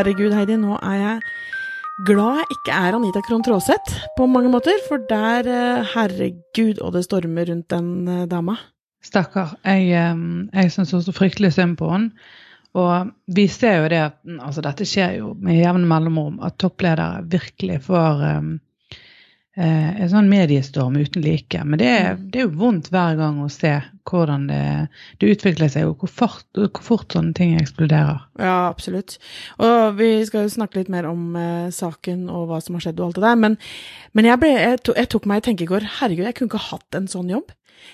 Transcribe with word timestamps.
Herregud, 0.00 0.32
Heidi, 0.32 0.54
nå 0.56 0.78
er 0.80 0.94
jeg 0.96 1.16
glad 2.08 2.38
jeg 2.38 2.54
ikke 2.54 2.72
er 2.72 2.94
Anita 2.96 3.20
Krohn 3.20 3.42
Traaseth 3.44 3.98
på 4.16 4.24
mange 4.32 4.48
måter, 4.48 4.78
for 4.86 5.02
der, 5.10 5.44
eh, 5.44 5.90
herregud, 5.92 6.78
og 6.80 6.94
det 6.94 7.02
stormer 7.04 7.50
rundt 7.50 7.66
den 7.68 8.08
eh, 8.08 8.22
dama. 8.30 8.54
Stakkar. 9.04 9.58
Jeg, 9.60 9.90
jeg 10.54 10.72
syns 10.72 10.94
også 10.96 11.12
fryktelig 11.12 11.52
synd 11.52 11.76
på 11.76 11.90
henne. 11.92 12.24
Og 12.80 13.12
vi 13.28 13.44
ser 13.52 13.82
jo 13.82 13.90
det 13.92 14.00
altså 14.38 14.64
dette 14.64 14.88
skjer 14.88 15.18
jo 15.18 15.34
med 15.36 15.58
jevne 15.58 15.84
mellomrom, 15.92 16.40
at 16.48 16.56
toppledere 16.56 17.20
virkelig 17.28 17.82
får 17.90 18.24
um, 18.38 18.50
en 19.56 20.08
sånn 20.12 20.28
mediestorm 20.30 20.94
uten 21.00 21.22
like. 21.24 21.64
Men 21.64 21.78
det 21.78 21.90
Mm. 21.90 22.30
det 22.30 22.40
er 22.40 22.44
jo 22.46 22.56
vondt 22.60 22.90
hver 22.90 23.16
gang 23.18 23.40
å 23.42 23.50
se 23.50 23.82
hvordan 24.10 24.46
det, 24.48 24.88
det 25.18 25.36
utvikler 25.36 25.68
seg, 25.68 25.86
og 25.86 25.98
hvor 25.98 26.08
fort, 26.08 26.46
hvor 26.54 26.82
fort 26.82 27.12
sånne 27.12 27.34
ting 27.34 27.56
eksploderer. 27.60 28.20
Ja, 28.38 28.68
absolutt. 28.68 29.18
Og 29.58 29.96
vi 29.98 30.24
skal 30.24 30.46
jo 30.46 30.54
snakke 30.54 30.76
litt 30.80 30.88
mer 30.88 31.06
om 31.06 31.36
eh, 31.36 31.70
saken 31.70 32.28
og 32.30 32.48
hva 32.48 32.60
som 32.62 32.74
har 32.74 32.80
skjedd 32.80 33.00
og 33.00 33.06
alt 33.06 33.14
det 33.20 33.22
der, 33.22 33.36
men, 33.36 33.58
men 34.14 34.24
jeg, 34.24 34.38
ble, 34.40 34.48
jeg, 34.54 34.82
to, 34.82 34.94
jeg 34.96 35.08
tok 35.08 35.26
meg 35.26 35.46
i 35.46 35.66
går, 35.66 35.86
herregud, 36.00 36.24
jeg 36.24 36.34
kunne 36.34 36.50
ikke 36.50 36.70
hatt 36.70 36.94
en 36.94 37.08
sånn 37.08 37.30
jobb. 37.30 37.50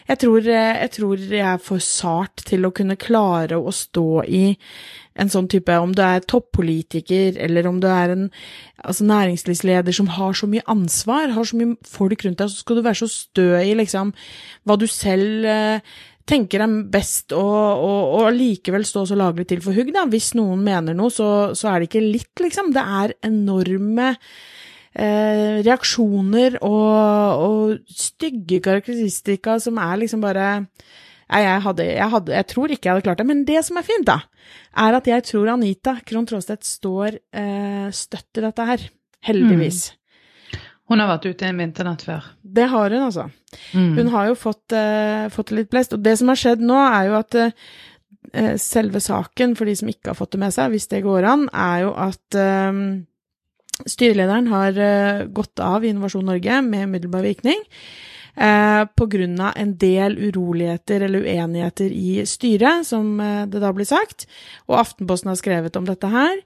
Jeg 0.07 0.21
tror, 0.23 0.39
eh, 0.47 0.81
jeg 0.83 0.91
tror 0.95 1.19
jeg 1.19 1.43
er 1.43 1.63
for 1.63 1.83
sart 1.83 2.45
til 2.47 2.67
å 2.67 2.73
kunne 2.75 2.99
klare 3.01 3.59
å 3.59 3.73
stå 3.75 4.23
i 4.25 4.45
en 5.17 5.31
sånn 5.33 5.49
type, 5.49 5.73
om 5.81 5.95
du 5.97 6.03
er 6.05 6.25
toppolitiker, 6.29 7.39
eller 7.43 7.67
om 7.67 7.81
du 7.81 7.87
er 7.89 8.13
en 8.13 8.27
altså 8.85 9.07
næringslivsleder 9.09 9.95
som 9.97 10.11
har 10.13 10.37
så 10.37 10.47
mye 10.51 10.67
ansvar, 10.69 11.33
har 11.33 11.49
så 11.49 11.57
mye 11.57 11.79
folk 11.89 12.27
rundt 12.27 12.43
deg, 12.43 12.53
så 12.53 12.63
skal 12.63 12.77
du 12.77 12.85
være 12.85 13.01
så 13.01 13.09
stø 13.11 13.49
i 13.63 13.73
liksom 13.79 14.13
hva 14.69 14.77
du 14.79 14.87
selv 14.91 15.49
eh, 15.49 15.97
tenker 16.27 16.63
er 16.63 16.77
best, 16.93 17.33
og, 17.33 17.83
og, 17.87 18.29
likevel 18.35 18.85
stå 18.87 19.07
så 19.09 19.19
laglig 19.19 19.47
til 19.49 19.63
for 19.65 19.77
hugg. 19.77 19.95
Hvis 20.11 20.35
noen 20.39 20.65
mener 20.67 20.97
noe, 20.99 21.13
så, 21.15 21.55
så 21.57 21.71
er 21.71 21.81
det 21.81 21.91
ikke 21.91 22.03
litt, 22.05 22.33
liksom. 22.43 22.73
Det 22.75 22.83
er 22.83 23.15
enorme 23.27 24.13
eh, 24.97 25.59
reaksjoner 25.67 26.59
og, 26.65 27.43
og 27.47 27.93
stygge 27.93 28.63
karakteristika 28.65 29.59
som 29.63 29.81
er 29.83 30.01
liksom 30.03 30.25
bare 30.25 30.49
jeg, 31.27 31.43
jeg, 31.43 31.63
hadde, 31.65 31.85
jeg, 31.91 32.11
hadde, 32.13 32.35
jeg 32.37 32.47
tror 32.53 32.73
ikke 32.73 32.87
jeg 32.87 32.95
hadde 32.95 33.07
klart 33.09 33.21
det. 33.21 33.27
Men 33.27 33.45
det 33.49 33.63
som 33.67 33.79
er 33.81 33.87
fint, 33.87 34.07
da, 34.07 34.21
er 34.79 34.99
at 34.99 35.09
jeg 35.11 35.25
tror 35.27 35.51
Anita 35.57 35.97
Krohn 36.07 36.29
Traaseth 36.29 36.69
står 36.69 37.19
eh, 37.35 37.89
støtt 37.91 38.39
i 38.39 38.45
dette 38.45 38.67
her. 38.69 38.85
Heldigvis. 39.27 39.89
Hun 40.87 41.03
har 41.03 41.11
vært 41.11 41.27
ute 41.27 41.43
i 41.43 41.51
en 41.51 41.59
vinternatt 41.59 42.05
før. 42.07 42.29
Det 42.47 42.69
har 42.71 42.95
hun, 42.95 43.09
altså. 43.09 43.27
Mm. 43.75 43.97
Hun 43.99 44.13
har 44.15 44.31
jo 44.31 44.39
fått, 44.39 44.71
eh, 44.71 45.27
fått 45.35 45.51
litt 45.51 45.71
blest. 45.73 45.97
Og 45.97 46.05
det 46.05 46.15
som 46.21 46.31
har 46.31 46.39
skjedd 46.39 46.63
nå, 46.63 46.79
er 46.79 47.09
jo 47.09 47.17
at 47.19 47.39
eh, 47.41 48.55
selve 48.63 49.03
saken, 49.03 49.57
for 49.59 49.67
de 49.67 49.75
som 49.83 49.91
ikke 49.91 50.13
har 50.13 50.19
fått 50.19 50.37
det 50.37 50.43
med 50.45 50.55
seg, 50.55 50.71
hvis 50.71 50.87
det 50.95 51.03
går 51.03 51.27
an, 51.27 51.49
er 51.51 51.89
jo 51.89 51.91
at 52.07 52.39
eh, 52.39 52.81
styrelederen 53.85 54.49
har 54.53 54.79
eh, 54.81 55.25
gått 55.29 55.61
av 55.61 55.85
i 55.85 55.93
Innovasjon 55.93 56.27
Norge 56.27 56.61
med 56.65 56.89
umiddelbar 56.89 57.27
virkning. 57.27 57.65
pga. 58.37 59.07
grunn 59.09 59.41
av 59.41 59.53
en 59.57 59.71
del 59.79 60.19
uroligheter 60.19 61.01
eller 61.01 61.25
uenigheter 61.25 61.89
i 61.89 62.27
styret, 62.27 62.87
som 62.87 63.21
eh, 63.21 63.47
det 63.47 63.61
da 63.61 63.73
blir 63.73 63.89
sagt. 63.89 64.27
Og 64.69 64.77
Aftenposten 64.81 65.31
har 65.33 65.39
skrevet 65.41 65.77
om 65.77 65.87
dette 65.89 66.07
her. 66.07 66.37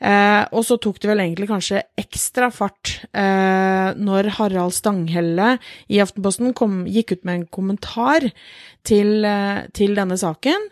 Eh, 0.00 0.42
og 0.50 0.66
så 0.66 0.76
tok 0.76 0.98
det 1.00 1.10
vel 1.10 1.22
egentlig 1.22 1.48
kanskje 1.48 1.84
ekstra 1.96 2.50
fart 2.50 2.96
eh, 3.12 3.94
når 3.94 4.32
Harald 4.40 4.74
Stanghelle 4.74 5.56
i 5.86 6.02
Aftenposten 6.02 6.54
kom, 6.54 6.84
gikk 6.86 7.12
ut 7.12 7.24
med 7.24 7.34
en 7.34 7.46
kommentar 7.46 8.30
til, 8.82 9.24
eh, 9.24 9.66
til 9.72 9.94
denne 9.94 10.18
saken. 10.18 10.70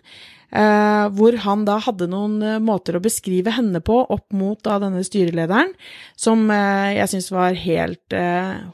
Eh, 0.54 1.04
hvor 1.18 1.34
han 1.42 1.64
da 1.66 1.80
hadde 1.82 2.06
noen 2.06 2.36
uh, 2.38 2.60
måter 2.62 2.94
å 2.94 3.02
beskrive 3.02 3.50
henne 3.56 3.80
på 3.82 3.96
opp 4.14 4.30
mot 4.38 4.60
da 4.62 4.76
denne 4.78 5.00
styrelederen, 5.02 5.72
som 6.14 6.44
uh, 6.46 6.92
jeg 6.94 7.10
syns 7.10 7.30
var 7.34 7.56
helt 7.58 8.14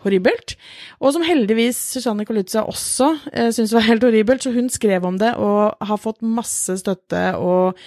horribelt. 0.03 0.59
Og 1.01 1.15
som 1.17 1.25
heldigvis 1.25 1.79
Susanne 1.95 2.27
Kolitza 2.29 2.67
også 2.69 3.09
uh, 3.33 3.49
syns 3.57 3.73
var 3.73 3.87
helt 3.87 4.05
horribelt, 4.05 4.45
så 4.45 4.53
hun 4.53 4.69
skrev 4.73 5.07
om 5.09 5.17
det 5.21 5.33
og 5.41 5.81
har 5.89 6.01
fått 6.03 6.21
masse 6.21 6.77
støtte, 6.83 7.23
og 7.41 7.79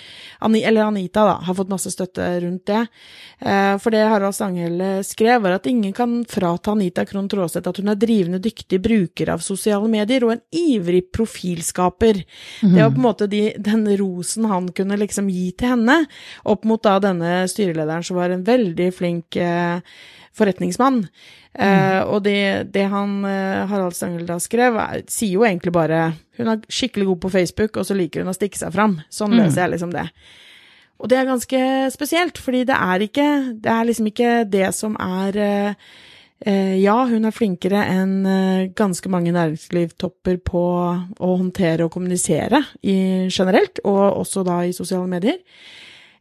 eller 0.44 0.88
Anita 0.88 1.28
da, 1.28 1.38
har 1.46 1.56
fått 1.56 1.70
masse 1.72 1.92
støtte 1.94 2.26
rundt 2.44 2.66
det. 2.68 2.82
For 3.40 3.94
det 3.96 4.02
Harald 4.12 4.36
Stanghelle 4.36 4.90
skrev, 5.08 5.40
var 5.46 5.56
at 5.56 5.68
ingen 5.70 5.94
kan 5.96 6.18
frata 6.28 6.74
Anita 6.74 7.06
Krohn 7.08 7.30
Traaseth 7.32 7.70
at 7.70 7.80
hun 7.80 7.92
er 7.92 8.00
drivende 8.00 8.42
dyktig 8.44 8.82
bruker 8.84 9.32
av 9.32 9.44
sosiale 9.44 9.88
medier 9.92 10.26
og 10.28 10.34
en 10.36 10.44
ivrig 10.60 11.06
profilskaper. 11.16 12.20
Det 12.60 12.76
var 12.76 12.92
på 12.92 13.00
en 13.00 13.08
måte 13.08 13.30
de, 13.32 13.46
den 13.56 13.83
rosen 14.00 14.48
han 14.50 14.72
kunne 14.76 14.98
liksom 15.02 15.30
gi 15.32 15.52
til 15.58 15.74
henne, 15.76 16.04
opp 16.50 16.68
mot 16.70 16.84
da 16.84 16.98
denne 17.04 17.44
styrelederen 17.52 18.06
som 18.06 18.20
var 18.20 18.34
en 18.34 18.46
veldig 18.48 18.90
flink 18.96 19.38
eh, 19.40 19.80
forretningsmann. 20.38 21.04
Eh, 21.54 22.02
og 22.02 22.24
det, 22.26 22.74
det 22.74 22.88
han 22.90 23.20
eh, 23.30 23.66
Harald 23.70 23.94
Stangel 23.98 24.26
da 24.26 24.40
skrev, 24.42 24.80
er, 24.82 25.04
sier 25.12 25.36
jo 25.38 25.44
egentlig 25.46 25.70
bare 25.76 26.16
Hun 26.40 26.50
er 26.50 26.64
skikkelig 26.66 27.12
god 27.12 27.20
på 27.22 27.30
Facebook, 27.36 27.78
og 27.78 27.86
så 27.86 27.98
liker 27.98 28.24
hun 28.24 28.32
å 28.32 28.38
stikke 28.38 28.58
seg 28.58 28.74
fram. 28.74 28.98
Sånn 29.14 29.36
leser 29.38 29.68
jeg 29.68 29.76
liksom 29.76 29.94
det. 29.94 30.08
Og 31.04 31.10
det 31.12 31.20
er 31.20 31.28
ganske 31.28 31.60
spesielt, 31.94 32.40
fordi 32.40 32.64
det 32.70 32.78
er 32.80 33.06
ikke 33.06 33.28
Det 33.62 33.72
er 33.72 33.86
liksom 33.90 34.10
ikke 34.10 34.32
det 34.50 34.74
som 34.74 34.98
er 34.98 35.38
eh, 35.38 35.70
eh, 35.70 36.12
Ja, 36.44 36.98
hun 37.08 37.24
er 37.24 37.32
flinkere 37.32 37.86
enn 37.88 38.26
eh, 38.28 38.72
ganske 38.76 39.08
mange 39.12 39.32
næringslivstopper 39.32 40.42
på 40.44 40.64
å 40.64 41.30
håndtere 41.40 41.86
og 41.86 41.94
kommunisere 41.94 42.60
i, 42.82 43.30
generelt, 43.32 43.80
og 43.88 44.20
også 44.26 44.44
da 44.48 44.58
i 44.68 44.76
sosiale 44.76 45.08
medier. 45.08 45.40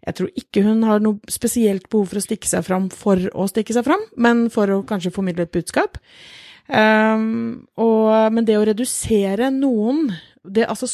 Jeg 0.02 0.18
tror 0.18 0.30
ikke 0.38 0.62
hun 0.66 0.82
har 0.86 1.02
noe 1.02 1.18
spesielt 1.30 1.88
behov 1.90 2.10
for 2.10 2.18
å 2.18 2.24
stikke 2.24 2.50
seg 2.50 2.64
fram 2.66 2.88
for 2.94 3.18
å 3.34 3.48
stikke 3.50 3.74
seg 3.74 3.86
fram, 3.86 4.02
men 4.18 4.48
for 4.50 4.70
å 4.70 4.82
kanskje 4.86 5.14
formidle 5.14 5.46
et 5.46 5.54
budskap. 5.54 5.98
Um, 6.72 7.66
og, 7.82 8.10
men 8.34 8.46
det 8.46 8.56
å 8.58 8.66
redusere 8.66 9.50
noen 9.54 10.12
det, 10.42 10.66
altså, 10.66 10.88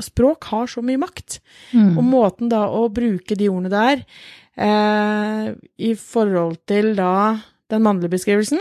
Språk 0.00 0.48
har 0.52 0.70
så 0.70 0.82
mye 0.84 1.00
makt. 1.00 1.40
Mm. 1.72 1.96
Og 1.98 2.04
måten 2.04 2.52
da 2.52 2.66
å 2.72 2.86
bruke 2.92 3.36
de 3.36 3.48
ordene 3.52 3.72
der 3.72 4.04
eh, 4.56 5.50
i 5.84 5.92
forhold 6.00 6.62
til 6.68 6.94
da 6.96 7.36
den 7.72 7.82
mannlige 7.86 8.12
beskrivelsen, 8.16 8.60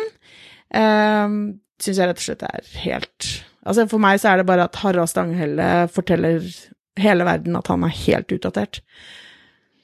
eh, 0.73 1.35
syns 1.81 1.99
jeg 1.99 2.07
rett 2.09 2.21
og 2.21 2.27
slett 2.29 2.45
er 2.47 2.71
helt 2.85 3.31
Altså 3.65 3.87
For 3.89 3.97
meg 3.97 4.19
så 4.21 4.29
er 4.29 4.37
det 4.37 4.45
bare 4.45 4.67
at 4.69 4.75
Harald 4.77 5.09
Stanghelle 5.09 5.87
forteller 5.89 6.43
hele 7.01 7.25
verden 7.25 7.55
at 7.57 7.67
han 7.71 7.81
er 7.87 7.95
helt 8.05 8.29
utdatert. 8.35 8.77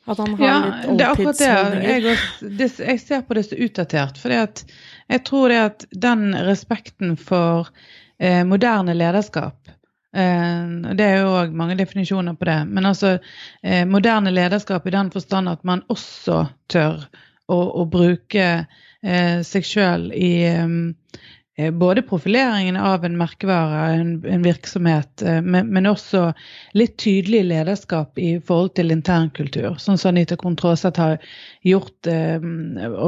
At 0.05 0.19
han 0.21 0.35
har 0.37 0.45
Ja, 0.45 0.59
litt 0.67 0.99
det 0.99 1.05
er 1.07 1.09
akkurat 1.15 1.39
det. 1.39 1.47
oldtidsholdninger. 1.49 1.89
Jeg, 1.89 2.61
også, 2.67 2.83
jeg 2.85 2.99
ser 3.01 3.23
på 3.25 3.33
det 3.39 3.43
som 3.47 3.63
utdatert. 3.65 4.21
For 4.21 4.35
jeg 4.35 5.23
tror 5.25 5.49
det 5.49 5.57
at 5.63 5.85
den 6.05 6.23
respekten 6.45 7.15
for 7.17 7.71
eh, 8.21 8.43
moderne 8.45 8.93
lederskap 8.97 9.57
eh, 10.13 10.93
Det 10.93 11.07
er 11.09 11.17
jo 11.23 11.33
òg 11.41 11.57
mange 11.57 11.79
definisjoner 11.81 12.37
på 12.37 12.45
det. 12.51 12.59
Men 12.69 12.85
altså 12.93 13.15
eh, 13.63 13.81
moderne 13.89 14.29
lederskap 14.29 14.85
i 14.85 14.93
den 14.93 15.09
forstand 15.13 15.49
at 15.49 15.65
man 15.65 15.81
også 15.89 16.43
tør 16.69 17.01
å, 17.49 17.57
å 17.81 17.89
bruke 17.89 18.67
seg 19.47 19.65
sjøl 19.65 20.09
i 20.13 20.31
eh, 20.49 20.67
både 21.71 22.01
profileringen 22.01 22.77
av 22.77 23.05
en 23.05 23.17
merkevare, 23.17 23.93
en, 23.93 24.25
en 24.25 24.43
virksomhet, 24.43 25.21
eh, 25.21 25.41
men, 25.41 25.67
men 25.67 25.89
også 25.89 26.31
litt 26.73 26.95
tydelig 26.97 27.43
lederskap 27.49 28.19
i 28.19 28.37
forhold 28.39 28.73
til 28.79 28.93
internkultur. 28.95 29.75
Sånn 29.77 29.99
som 29.99 30.13
Anita 30.13 30.37
Krohn 30.39 30.57
har 30.61 31.17
gjort 31.67 32.07
eh, 32.07 32.39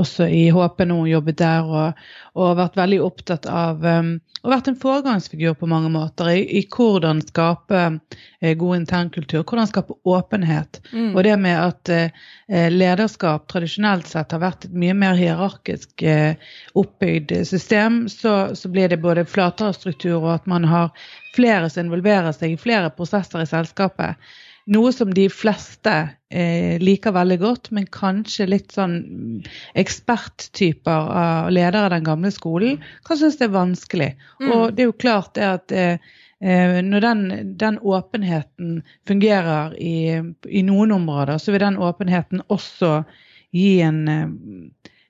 også 0.01 0.27
i 0.27 0.49
HP 0.51 0.85
nå, 0.91 1.05
jobbet 1.07 1.39
der, 1.39 1.63
og, 1.63 2.05
og 2.35 2.59
vært 2.59 2.77
veldig 2.77 3.01
opptatt 3.07 3.47
av 3.47 3.83
um, 3.83 4.17
og 4.43 4.51
vært 4.51 4.67
en 4.67 4.79
foregangsfigur 4.79 5.53
på 5.55 5.67
mange 5.71 5.89
måter 5.91 6.27
i, 6.33 6.41
i 6.59 6.61
hvordan 6.67 7.21
skape 7.23 7.79
eh, 7.87 8.55
god 8.59 8.81
internkultur, 8.81 9.45
hvordan 9.47 9.69
skape 9.69 9.95
åpenhet. 10.03 10.81
Mm. 10.91 11.13
Og 11.13 11.23
det 11.23 11.37
med 11.39 11.59
at 11.61 11.91
eh, 11.93 12.67
lederskap 12.73 13.47
tradisjonelt 13.51 14.09
sett 14.11 14.35
har 14.35 14.43
vært 14.43 14.67
et 14.67 14.75
mye 14.75 14.95
mer 14.99 15.15
hierarkisk 15.15 16.03
eh, 16.03 16.35
oppbygd 16.75 17.31
system, 17.47 18.01
så, 18.11 18.32
så 18.57 18.71
blir 18.71 18.89
det 18.89 19.01
både 19.03 19.25
flatere 19.29 19.73
struktur 19.75 20.17
og 20.21 20.31
at 20.37 20.49
man 20.49 20.65
har 20.69 20.91
flere 21.35 21.69
som 21.69 21.85
involverer 21.85 22.33
seg 22.35 22.55
i 22.55 22.59
flere 22.59 22.91
prosesser 22.93 23.43
i 23.43 23.49
selskapet. 23.49 24.19
Noe 24.71 24.93
som 24.95 25.09
de 25.11 25.25
fleste 25.27 25.93
eh, 26.31 26.79
liker 26.79 27.11
veldig 27.11 27.37
godt, 27.41 27.69
men 27.75 27.87
kanskje 27.91 28.47
litt 28.47 28.71
sånn 28.71 28.95
eksperttyper 29.79 31.09
av 31.11 31.49
ledere 31.51 31.89
av 31.89 31.91
den 31.91 32.05
gamle 32.07 32.31
skolen 32.31 32.77
kan 33.03 33.19
synes 33.19 33.41
det 33.41 33.49
er 33.49 33.57
vanskelig. 33.57 34.13
Mm. 34.39 34.53
Og 34.55 34.63
det 34.71 34.85
er 34.85 34.87
jo 34.87 35.01
klart 35.03 35.33
det 35.35 35.49
at 35.49 35.75
eh, 35.75 36.13
eh, 36.39 36.79
når 36.85 37.03
den, 37.07 37.25
den 37.59 37.81
åpenheten 37.83 38.79
fungerer 39.09 39.75
i, 39.75 40.21
i 40.47 40.63
noen 40.63 40.95
områder, 40.95 41.43
så 41.43 41.51
vil 41.51 41.65
den 41.65 41.81
åpenheten 41.83 42.45
også 42.47 43.01
gi 43.53 43.81
en, 43.81 44.07
eh, 44.07 44.27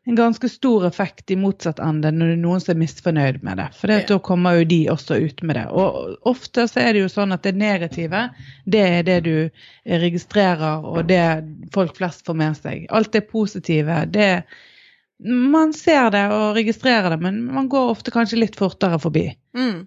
en 0.06 0.16
ganske 0.16 0.50
stor 0.50 0.86
effekt 0.88 1.32
i 1.32 1.36
motsatt 1.40 1.80
ende 1.80 2.12
når 2.12 2.32
det 2.32 2.36
er 2.36 2.42
noen 2.44 2.64
som 2.64 2.74
er 2.74 2.80
misfornøyd 2.82 3.40
med 3.46 3.62
det. 3.62 3.70
For 3.78 3.92
da 4.10 4.18
kommer 4.24 4.58
jo 4.60 4.66
de 4.68 4.80
også 4.92 5.20
ut 5.24 5.44
med 5.48 5.56
det. 5.56 5.64
Og 5.72 6.18
ofte 6.28 6.66
så 6.68 6.82
er 6.84 6.92
det 6.92 7.06
jo 7.06 7.14
sånn 7.14 7.32
at 7.36 7.46
det 7.48 7.56
negative, 7.56 8.26
det 8.66 8.84
er 8.98 9.08
det 9.08 9.18
du 9.28 9.36
registrerer, 10.04 10.84
og 10.84 11.08
det 11.08 11.24
folk 11.76 11.96
flest 12.00 12.28
får 12.28 12.40
med 12.42 12.60
seg. 12.60 12.86
Alt 12.92 13.14
det 13.16 13.28
positive, 13.32 14.04
det 14.12 14.44
Man 15.24 15.72
ser 15.72 16.10
det 16.12 16.24
og 16.36 16.58
registrerer 16.58 17.14
det, 17.14 17.20
men 17.24 17.38
man 17.54 17.70
går 17.72 17.94
ofte 17.94 18.12
kanskje 18.12 18.42
litt 18.42 18.58
fortere 18.60 18.98
forbi. 19.00 19.30
Mm. 19.56 19.86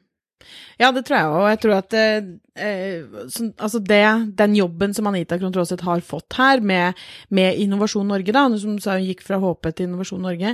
Ja, 0.77 0.91
det 0.93 1.07
tror 1.09 1.17
jeg 1.17 1.33
òg. 1.33 1.47
Jeg 1.49 1.61
tror 1.63 1.75
at 1.79 1.95
eh, 1.97 2.27
eh 2.61 3.29
så, 3.33 3.49
altså 3.57 3.81
det, 3.81 4.03
den 4.37 4.57
jobben 4.59 4.93
som 4.95 5.09
Anita 5.09 5.39
Krohn 5.41 5.55
Traaseth 5.55 5.85
har 5.85 6.05
fått 6.05 6.37
her, 6.37 6.61
med, 6.61 6.99
med, 7.29 7.57
Innovasjon 7.57 8.07
Norge, 8.09 8.33
da, 8.33 8.45
som 8.61 8.77
sa 8.83 8.99
hun 8.99 9.09
gikk 9.09 9.25
fra 9.25 9.41
HP 9.41 9.71
til 9.73 9.89
Innovasjon 9.89 10.21
Norge, 10.23 10.53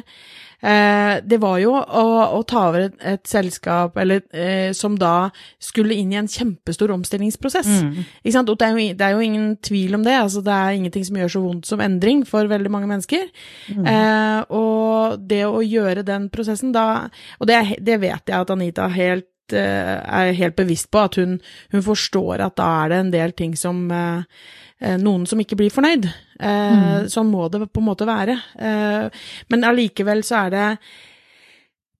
eh, 0.62 1.14
det 1.26 1.40
var 1.42 1.58
jo 1.58 1.74
å, 1.74 2.04
å 2.38 2.42
ta 2.46 2.68
over 2.68 2.86
et, 2.86 2.94
et 3.02 3.24
selskap 3.26 3.98
eller, 3.98 4.22
eh, 4.30 4.70
som 4.78 4.94
da 4.98 5.32
skulle 5.58 5.98
inn 5.98 6.14
i 6.14 6.20
en 6.20 6.30
kjempestor 6.30 6.94
omstillingsprosess. 6.94 7.72
Mm. 7.82 8.06
Ikke 8.22 8.36
sant? 8.36 8.54
Og 8.54 8.60
det 8.62 8.68
er, 8.68 8.78
jo, 8.78 8.94
det 9.00 9.08
er, 9.08 9.16
jo, 9.16 9.26
ingen 9.26 9.50
tvil 9.58 9.98
om 9.98 10.06
det. 10.06 10.14
Altså, 10.20 10.44
det 10.46 10.54
er 10.54 10.78
ingenting 10.78 11.08
som 11.08 11.18
gjør 11.18 11.34
så 11.34 11.44
vondt 11.48 11.66
som 11.66 11.82
endring 11.82 12.22
for 12.28 12.46
veldig 12.50 12.70
mange 12.70 12.90
mennesker. 12.90 13.26
Mm. 13.74 13.90
Eh, 13.90 14.38
og 14.54 15.18
det 15.18 15.42
å 15.50 15.66
gjøre 15.66 16.06
den 16.06 16.30
prosessen 16.32 16.70
da 16.72 17.08
Og 17.40 17.46
det, 17.48 17.58
det 17.82 17.98
vet 18.02 18.28
jeg 18.28 18.38
at 18.38 18.50
Anita 18.52 18.86
helt 18.92 19.26
Eh, 19.52 19.98
er 20.22 20.32
helt 20.38 20.56
bevisst 20.56 20.90
på 20.92 21.02
at 21.02 21.18
hun, 21.20 21.38
hun, 21.72 21.84
forstår 21.84 22.44
at 22.46 22.56
da 22.60 22.68
er 22.82 22.92
det 22.92 22.98
en 23.00 23.14
del 23.14 23.34
ting 23.36 23.56
som 23.58 23.84
eh, 23.92 24.22
eh, 24.80 24.98
Noen 25.00 25.26
som 25.28 25.40
ikke 25.42 25.58
blir 25.58 25.72
fornøyd. 25.72 26.08
Mm. 26.42 27.06
Sånn 27.12 27.28
må 27.30 27.46
det 27.52 27.60
på 27.70 27.78
en 27.78 27.86
måte 27.86 28.06
være. 28.08 28.34
Men 28.58 29.66
allikevel 29.68 30.24
så 30.26 30.40
er 30.40 30.48
det 30.50 30.64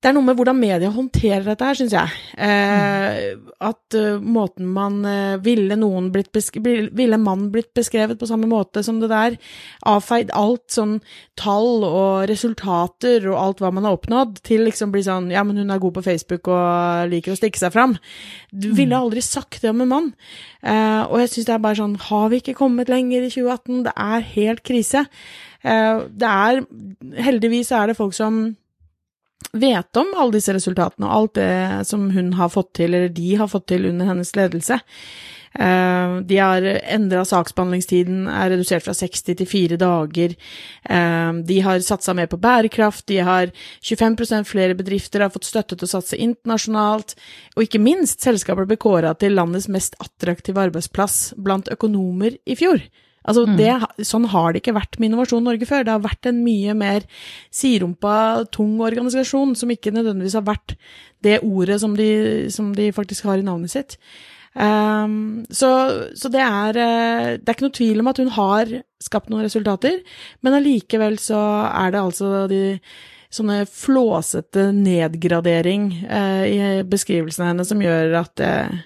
det 0.03 0.11
er 0.11 0.17
noe 0.17 0.27
med 0.27 0.35
hvordan 0.35 0.59
media 0.59 0.89
håndterer 0.91 1.45
dette 1.47 1.67
her, 1.67 1.77
syns 1.79 1.93
jeg. 1.95 2.15
Eh, 2.35 3.37
at 3.63 3.95
uh, 3.95 4.19
måten 4.19 4.67
man 4.75 4.97
uh, 5.07 5.37
Ville 5.45 5.77
noen 5.79 6.09
blitt 6.11 6.35
Ville 6.59 7.19
mann 7.23 7.45
blitt 7.55 7.71
beskrevet 7.79 8.19
på 8.19 8.27
samme 8.27 8.49
måte 8.51 8.83
som 8.83 8.99
det 8.99 9.13
der? 9.13 9.37
Avfeid 9.87 10.33
alt 10.35 10.75
sånn 10.75 10.97
tall 11.39 11.87
og 11.87 12.27
resultater 12.31 13.29
og 13.31 13.39
alt 13.39 13.63
hva 13.63 13.71
man 13.75 13.87
har 13.87 13.95
oppnådd, 13.95 14.41
til 14.43 14.65
liksom 14.67 14.91
bli 14.91 15.05
sånn 15.07 15.31
Ja, 15.31 15.45
men 15.47 15.61
hun 15.63 15.71
er 15.71 15.83
god 15.83 15.95
på 16.01 16.05
Facebook 16.09 16.51
og 16.51 17.13
liker 17.13 17.37
å 17.37 17.39
stikke 17.39 17.63
seg 17.63 17.71
fram. 17.77 17.95
Du 18.51 18.73
mm. 18.73 18.77
ville 18.81 18.99
aldri 18.99 19.23
sagt 19.23 19.63
det 19.63 19.71
om 19.71 19.85
en 19.85 19.93
mann. 19.93 20.09
Eh, 20.67 21.03
og 21.07 21.23
jeg 21.23 21.31
syns 21.31 21.47
det 21.47 21.55
er 21.55 21.63
bare 21.63 21.79
sånn 21.79 21.95
Har 22.09 22.27
vi 22.33 22.43
ikke 22.43 22.57
kommet 22.59 22.91
lenger 22.91 23.23
i 23.23 23.31
2018? 23.31 23.87
Det 23.87 23.95
er 23.95 24.27
helt 24.35 24.67
krise. 24.67 25.05
det 25.63 26.29
er 26.29 26.65
Heldigvis 27.23 27.71
er 27.71 27.93
det 27.93 27.99
folk 27.99 28.19
som 28.19 28.43
vet 29.53 29.97
om 29.97 30.15
alle 30.17 30.37
disse 30.37 30.55
resultatene 30.55 31.09
og 31.09 31.15
alt 31.17 31.35
det 31.39 31.87
som 31.89 32.09
hun 32.15 32.33
har 32.39 32.53
fått 32.53 32.73
til, 32.79 32.95
eller 32.95 33.13
de 33.13 33.35
har 33.41 33.51
fått 33.51 33.69
til 33.73 33.87
under 33.91 34.09
hennes 34.13 34.35
ledelse. 34.39 34.81
Eh, 35.55 36.17
de 36.25 36.39
har 36.41 36.65
endra 36.65 37.25
saksbehandlingstiden, 37.29 38.25
er 38.31 38.55
redusert 38.55 38.87
fra 38.87 38.95
60 38.97 39.37
til 39.43 39.49
4 39.49 39.79
dager. 39.81 40.35
Eh, 40.89 41.33
de 41.49 41.61
har 41.67 41.85
satsa 41.85 42.15
mer 42.17 42.31
på 42.33 42.41
bærekraft, 42.41 43.07
de 43.07 43.21
har 43.21 43.53
25 43.83 44.45
flere 44.49 44.77
bedrifter 44.79 45.21
har 45.21 45.35
fått 45.35 45.51
støtte 45.51 45.77
til 45.77 45.89
å 45.89 45.93
satse 45.93 46.17
internasjonalt, 46.17 47.17
og 47.57 47.67
ikke 47.67 47.83
minst, 47.83 48.23
selskapet 48.25 48.71
ble 48.71 48.81
kåra 48.81 49.15
til 49.19 49.37
landets 49.37 49.69
mest 49.69 49.99
attraktive 50.01 50.61
arbeidsplass 50.71 51.35
blant 51.37 51.69
økonomer 51.73 52.39
i 52.47 52.57
fjor. 52.57 52.81
Altså, 53.23 53.45
mm. 53.47 53.55
det, 53.59 54.07
sånn 54.09 54.27
har 54.33 54.53
det 54.53 54.63
ikke 54.63 54.77
vært 54.77 54.99
med 54.99 55.11
Innovasjon 55.11 55.47
Norge 55.47 55.69
før. 55.69 55.87
Det 55.87 55.95
har 55.95 56.05
vært 56.05 56.29
en 56.31 56.43
mye 56.45 56.75
mer 56.79 57.07
sidrumpa, 57.55 58.17
tung 58.55 58.77
organisasjon 58.83 59.55
som 59.59 59.73
ikke 59.73 59.95
nødvendigvis 59.95 60.39
har 60.39 60.47
vært 60.49 60.77
det 61.23 61.39
ordet 61.47 61.79
som 61.83 61.95
de, 61.99 62.13
som 62.51 62.73
de 62.77 62.91
faktisk 62.95 63.29
har 63.29 63.39
i 63.39 63.47
navnet 63.47 63.73
sitt. 63.75 63.99
Um, 64.53 65.47
så, 65.49 65.69
så 66.19 66.29
det, 66.29 66.43
er, 66.45 66.77
eh, 66.77 67.29
det 67.41 67.49
er 67.49 67.55
ikke 67.55 67.65
noe 67.71 67.79
tvil 67.79 68.03
om 68.03 68.11
at 68.11 68.19
hun 68.21 68.33
har 68.35 68.75
skapt 69.01 69.33
noen 69.33 69.47
resultater, 69.47 70.03
men 70.45 70.59
allikevel 70.59 71.17
så 71.23 71.41
er 71.71 71.95
det 71.95 72.03
altså 72.03 72.45
de 72.51 72.63
sånne 73.33 73.63
flåsete 73.65 74.69
nedgradering 74.77 75.87
eh, 76.05 76.45
i 76.51 76.59
beskrivelsene 76.85 77.49
hennes 77.49 77.71
som 77.73 77.81
gjør 77.81 78.19
at 78.21 78.43
uh, 78.45 78.83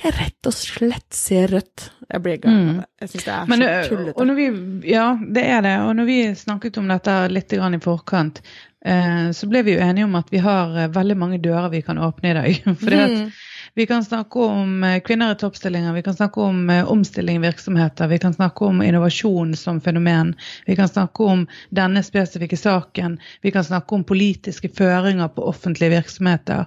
jeg 0.00 0.16
rett 0.16 0.48
og 0.48 0.54
slett 0.56 1.14
ser 1.14 1.50
rødt. 1.52 1.90
Jeg 2.10 2.22
blir 2.24 2.40
gal 2.42 2.56
mm. 2.56 2.80
Jeg 3.02 3.12
syns 3.12 3.26
det 3.26 3.34
er 3.34 3.50
Men, 3.50 3.64
så 3.66 3.92
tullete. 3.92 4.34
Vi, 4.38 4.48
ja, 4.90 5.04
det 5.20 5.44
er 5.44 5.62
det. 5.66 5.76
Og 5.84 5.94
når 5.98 6.08
vi 6.08 6.18
snakket 6.38 6.80
om 6.80 6.90
dette 6.90 7.16
litt 7.30 7.54
i 7.54 7.80
forkant, 7.84 8.40
eh, 8.84 9.30
så 9.36 9.50
ble 9.50 9.62
vi 9.66 9.76
jo 9.76 9.84
enige 9.84 10.08
om 10.08 10.16
at 10.18 10.32
vi 10.32 10.42
har 10.42 10.76
eh, 10.76 10.90
veldig 10.94 11.16
mange 11.20 11.40
dører 11.42 11.70
vi 11.74 11.82
kan 11.86 11.98
åpne 11.98 12.32
i 12.32 12.38
dag. 12.38 12.60
For 12.82 12.96
mm. 12.96 13.30
Vi 13.74 13.86
kan 13.86 14.04
snakke 14.04 14.38
om 14.38 14.84
eh, 14.84 15.00
kvinner 15.00 15.32
i 15.32 15.38
toppstillinger, 15.38 15.92
vi 15.92 16.02
kan 16.02 16.14
snakke 16.14 16.40
om 16.40 16.70
eh, 16.70 16.88
omstilling 16.90 17.36
i 17.36 17.44
virksomheter, 17.44 18.08
vi 18.08 18.18
kan 18.18 18.34
snakke 18.34 18.64
om 18.64 18.82
innovasjon 18.82 19.56
som 19.56 19.80
fenomen, 19.80 20.34
vi 20.66 20.76
kan 20.76 20.88
snakke 20.88 21.22
om 21.22 21.46
denne 21.70 22.02
spesifikke 22.02 22.56
saken, 22.56 23.18
vi 23.42 23.50
kan 23.50 23.64
snakke 23.64 23.94
om 23.94 24.04
politiske 24.04 24.68
føringer 24.68 25.28
på 25.28 25.42
offentlige 25.42 25.90
virksomheter. 25.90 26.66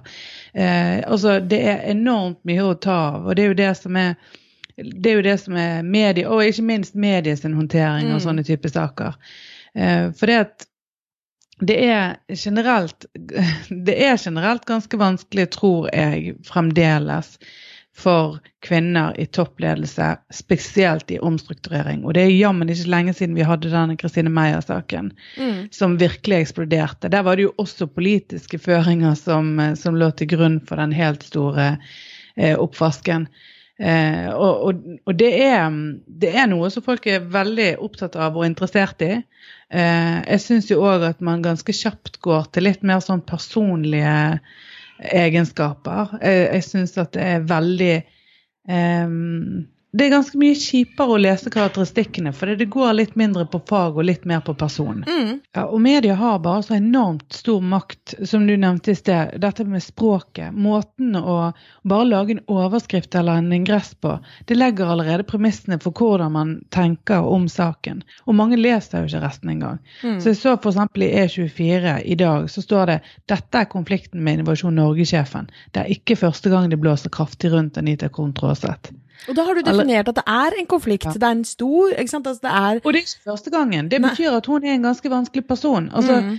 Eh, 0.52 1.02
altså, 1.06 1.40
det 1.40 1.60
er 1.68 1.84
enormt 1.92 2.40
mye 2.44 2.64
å 2.64 2.74
ta 2.74 3.00
av, 3.14 3.26
og 3.28 3.36
det 3.36 3.44
er 3.44 3.52
jo 3.52 3.60
det 3.60 3.74
som 3.78 3.96
er 4.00 4.16
det 4.76 5.10
er 5.10 5.20
jo 5.20 5.22
det 5.22 5.36
som 5.38 5.56
er 5.58 5.82
medie, 5.86 6.26
og 6.26 6.42
ikke 6.42 6.64
minst 6.66 6.96
medies 6.98 7.44
håndtering 7.44 8.08
av 8.08 8.18
mm. 8.18 8.22
sånne 8.24 8.44
typer 8.46 8.72
saker. 8.74 9.14
Eh, 9.74 10.08
for 10.18 10.30
det 10.30 10.38
at 10.48 10.66
det 11.68 11.76
er, 11.88 12.16
generelt, 12.36 13.06
det 13.86 13.96
er 14.06 14.18
generelt 14.20 14.64
ganske 14.68 14.98
vanskelig, 15.00 15.50
tror 15.56 15.88
jeg, 15.92 16.34
fremdeles 16.46 17.36
for 17.94 18.40
kvinner 18.66 19.14
i 19.20 19.26
toppledelse, 19.26 20.16
spesielt 20.34 21.10
i 21.14 21.18
omstrukturering. 21.22 22.02
Og 22.02 22.16
det 22.16 22.24
er 22.24 22.32
jammen 22.34 22.70
ikke 22.70 22.90
lenge 22.90 23.14
siden 23.14 23.36
vi 23.38 23.46
hadde 23.46 23.70
denne 23.70 23.94
Kristine 24.00 24.32
Meyer-saken, 24.34 25.12
mm. 25.38 25.60
som 25.70 25.94
virkelig 26.00 26.40
eksploderte. 26.42 27.10
Der 27.12 27.22
var 27.22 27.38
det 27.38 27.46
jo 27.46 27.54
også 27.62 27.86
politiske 27.86 28.58
føringer 28.58 29.14
som, 29.14 29.54
som 29.78 29.94
lå 29.94 30.10
til 30.18 30.32
grunn 30.34 30.58
for 30.66 30.82
den 30.82 30.94
helt 30.96 31.22
store 31.22 31.76
eh, 32.34 32.58
oppvasken. 32.58 33.28
Eh, 33.74 34.28
og, 34.30 34.60
og, 34.68 34.82
og 35.02 35.16
det, 35.18 35.30
er, 35.42 35.64
det, 36.06 36.30
er, 36.30 36.46
noe 36.50 36.68
som 36.70 36.84
folk 36.86 37.08
er 37.10 37.24
veldig 37.26 37.72
opptatt 37.82 38.14
av 38.20 38.36
og 38.38 38.46
interessert 38.46 39.02
i. 39.02 39.16
Eh, 39.74 40.18
jeg 40.30 40.42
syns 40.44 40.70
jo 40.70 40.82
òg 40.86 41.08
at 41.08 41.24
man 41.24 41.42
ganske 41.42 41.74
kjapt 41.74 42.20
går 42.22 42.50
til 42.54 42.68
litt 42.68 42.86
mer 42.86 43.02
sånn 43.02 43.24
personlige 43.26 44.14
egenskaper. 45.10 46.18
Jeg, 46.22 46.44
jeg 46.54 46.66
syns 46.68 46.94
at 47.02 47.14
det 47.16 47.26
er 47.32 47.48
veldig 47.50 47.94
eh, 47.98 49.16
det 49.94 50.08
er 50.08 50.10
ganske 50.10 50.38
mye 50.40 50.54
kjipere 50.58 51.14
å 51.14 51.18
lese 51.20 51.50
karakteristikkene, 51.54 52.32
for 52.34 52.50
det 52.58 52.66
går 52.72 52.96
litt 52.98 53.12
mindre 53.14 53.44
på 53.46 53.60
fag 53.68 53.94
og 54.00 54.08
litt 54.08 54.24
mer 54.26 54.40
på 54.42 54.56
person. 54.58 55.04
Mm. 55.06 55.36
Ja, 55.54 55.68
og 55.68 55.78
media 55.84 56.16
har 56.18 56.40
bare 56.42 56.64
så 56.66 56.74
enormt 56.74 57.36
stor 57.36 57.60
makt, 57.62 58.16
som 58.26 58.48
du 58.48 58.56
nevnte 58.58 58.90
i 58.90 58.98
sted. 58.98 59.36
Dette 59.38 59.62
med 59.70 59.84
språket. 59.84 60.50
Måten 60.50 61.14
å 61.14 61.36
bare 61.86 62.08
lage 62.08 62.34
en 62.34 62.42
overskrift 62.50 63.14
eller 63.14 63.38
en 63.38 63.54
ingress 63.54 63.92
på, 63.94 64.16
det 64.50 64.58
legger 64.58 64.90
allerede 64.96 65.28
premissene 65.30 65.78
for 65.78 65.94
hvordan 65.94 66.34
man 66.34 66.56
tenker 66.74 67.22
om 67.30 67.46
saken. 67.46 68.02
Og 68.26 68.34
mange 68.34 68.58
leser 68.58 69.04
jo 69.04 69.12
ikke 69.12 69.22
resten 69.28 69.54
engang. 69.54 69.78
Mm. 70.02 70.18
Så 70.18 70.32
jeg 70.32 70.40
så 70.42 70.56
f.eks. 70.58 70.82
i 70.98 71.12
E24 71.22 71.94
i 72.02 72.18
dag, 72.18 72.50
så 72.50 72.66
står 72.66 72.90
det 72.90 72.98
dette 73.30 73.62
er 73.62 73.70
konflikten 73.70 74.26
med 74.26 74.40
Innovasjon 74.40 74.74
Norge-sjefen. 74.74 75.54
Det 75.70 75.84
er 75.84 75.94
ikke 75.94 76.18
første 76.18 76.50
gang 76.50 76.66
det 76.72 76.82
blåser 76.82 77.14
kraftig 77.14 77.54
rundt 77.54 77.78
Anita 77.78 78.10
Krohn 78.10 78.34
Traaseth. 78.34 78.90
Og 79.28 79.36
da 79.36 79.44
har 79.46 79.58
du 79.58 79.62
definert 79.66 80.08
at 80.10 80.18
det 80.18 80.24
er 80.30 80.56
en 80.60 80.66
konflikt. 80.70 81.06
Ja. 81.08 81.14
Det 81.20 81.28
er 81.28 81.36
en 81.38 81.46
stor 81.48 81.94
ikke 81.94 82.12
sant? 82.12 82.26
Altså, 82.30 82.44
det 82.46 82.54
er... 82.54 82.80
Og 82.82 82.92
det 82.92 83.00
er 83.00 83.06
ikke 83.06 83.30
første 83.30 83.52
gangen. 83.54 83.88
Det 83.92 84.00
betyr 84.02 84.30
Nei. 84.30 84.40
at 84.40 84.50
hun 84.50 84.66
er 84.66 84.74
en 84.74 84.88
ganske 84.88 85.12
vanskelig 85.12 85.46
person. 85.48 85.88
Altså, 85.94 86.18
mm. 86.20 86.34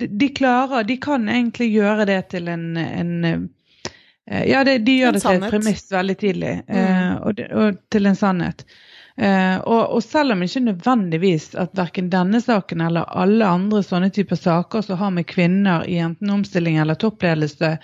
de, 0.00 0.10
de, 0.22 0.28
klarer 0.40 0.88
De 0.88 0.98
kan 1.02 1.28
egentlig 1.28 1.70
gjøre 1.72 2.08
det 2.10 2.18
til 2.34 2.50
en, 2.52 2.66
en 2.76 3.14
uh, 3.24 4.44
Ja, 4.44 4.64
det, 4.64 4.80
de 4.86 4.98
gjør 4.98 5.14
en 5.14 5.18
det 5.18 5.24
til 5.24 5.40
et 5.40 5.56
premiss 5.56 5.88
veldig 5.92 6.18
tidlig. 6.20 6.54
Mm. 6.68 7.16
og, 7.22 7.34
de, 7.38 7.48
og, 7.54 7.82
til 7.92 8.10
en 8.10 8.18
sannhet. 8.18 8.66
Uh, 9.18 9.56
og, 9.66 9.80
og, 9.96 10.02
selv 10.06 10.36
om 10.36 10.42
ikke 10.46 10.60
nødvendigvis 10.68 11.54
at 11.58 11.72
verken 11.74 12.10
denne 12.12 12.38
saken 12.42 12.84
eller 12.86 13.08
alle 13.18 13.46
andre 13.46 13.82
sånne 13.82 14.12
typer 14.14 14.38
saker 14.38 14.84
som 14.86 15.00
har 15.00 15.10
med 15.16 15.26
kvinner 15.26 15.88
i 15.90 15.96
enten 15.98 16.30
omstilling 16.30 16.78
eller 16.78 16.94
toppledelse 16.94 17.78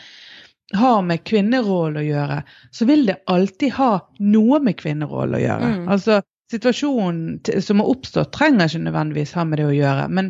har 0.72 1.02
med 1.02 1.24
kvinnerollen 1.28 2.00
å 2.00 2.04
gjøre, 2.06 2.38
så 2.72 2.86
vil 2.88 3.04
det 3.06 3.20
alltid 3.30 3.74
ha 3.76 3.90
noe 4.20 4.60
med 4.64 4.78
kvinnerollen 4.80 5.38
å 5.38 5.42
gjøre. 5.42 5.74
Mm. 5.74 5.90
Altså, 5.92 6.22
Situasjonen 6.52 7.40
som 7.64 7.80
har 7.80 7.88
oppstått, 7.88 8.34
trenger 8.36 8.68
ikke 8.68 8.84
nødvendigvis 8.84 9.32
ha 9.34 9.46
med 9.48 9.58
det 9.58 9.64
å 9.64 9.74
gjøre. 9.74 10.08
Men, 10.12 10.28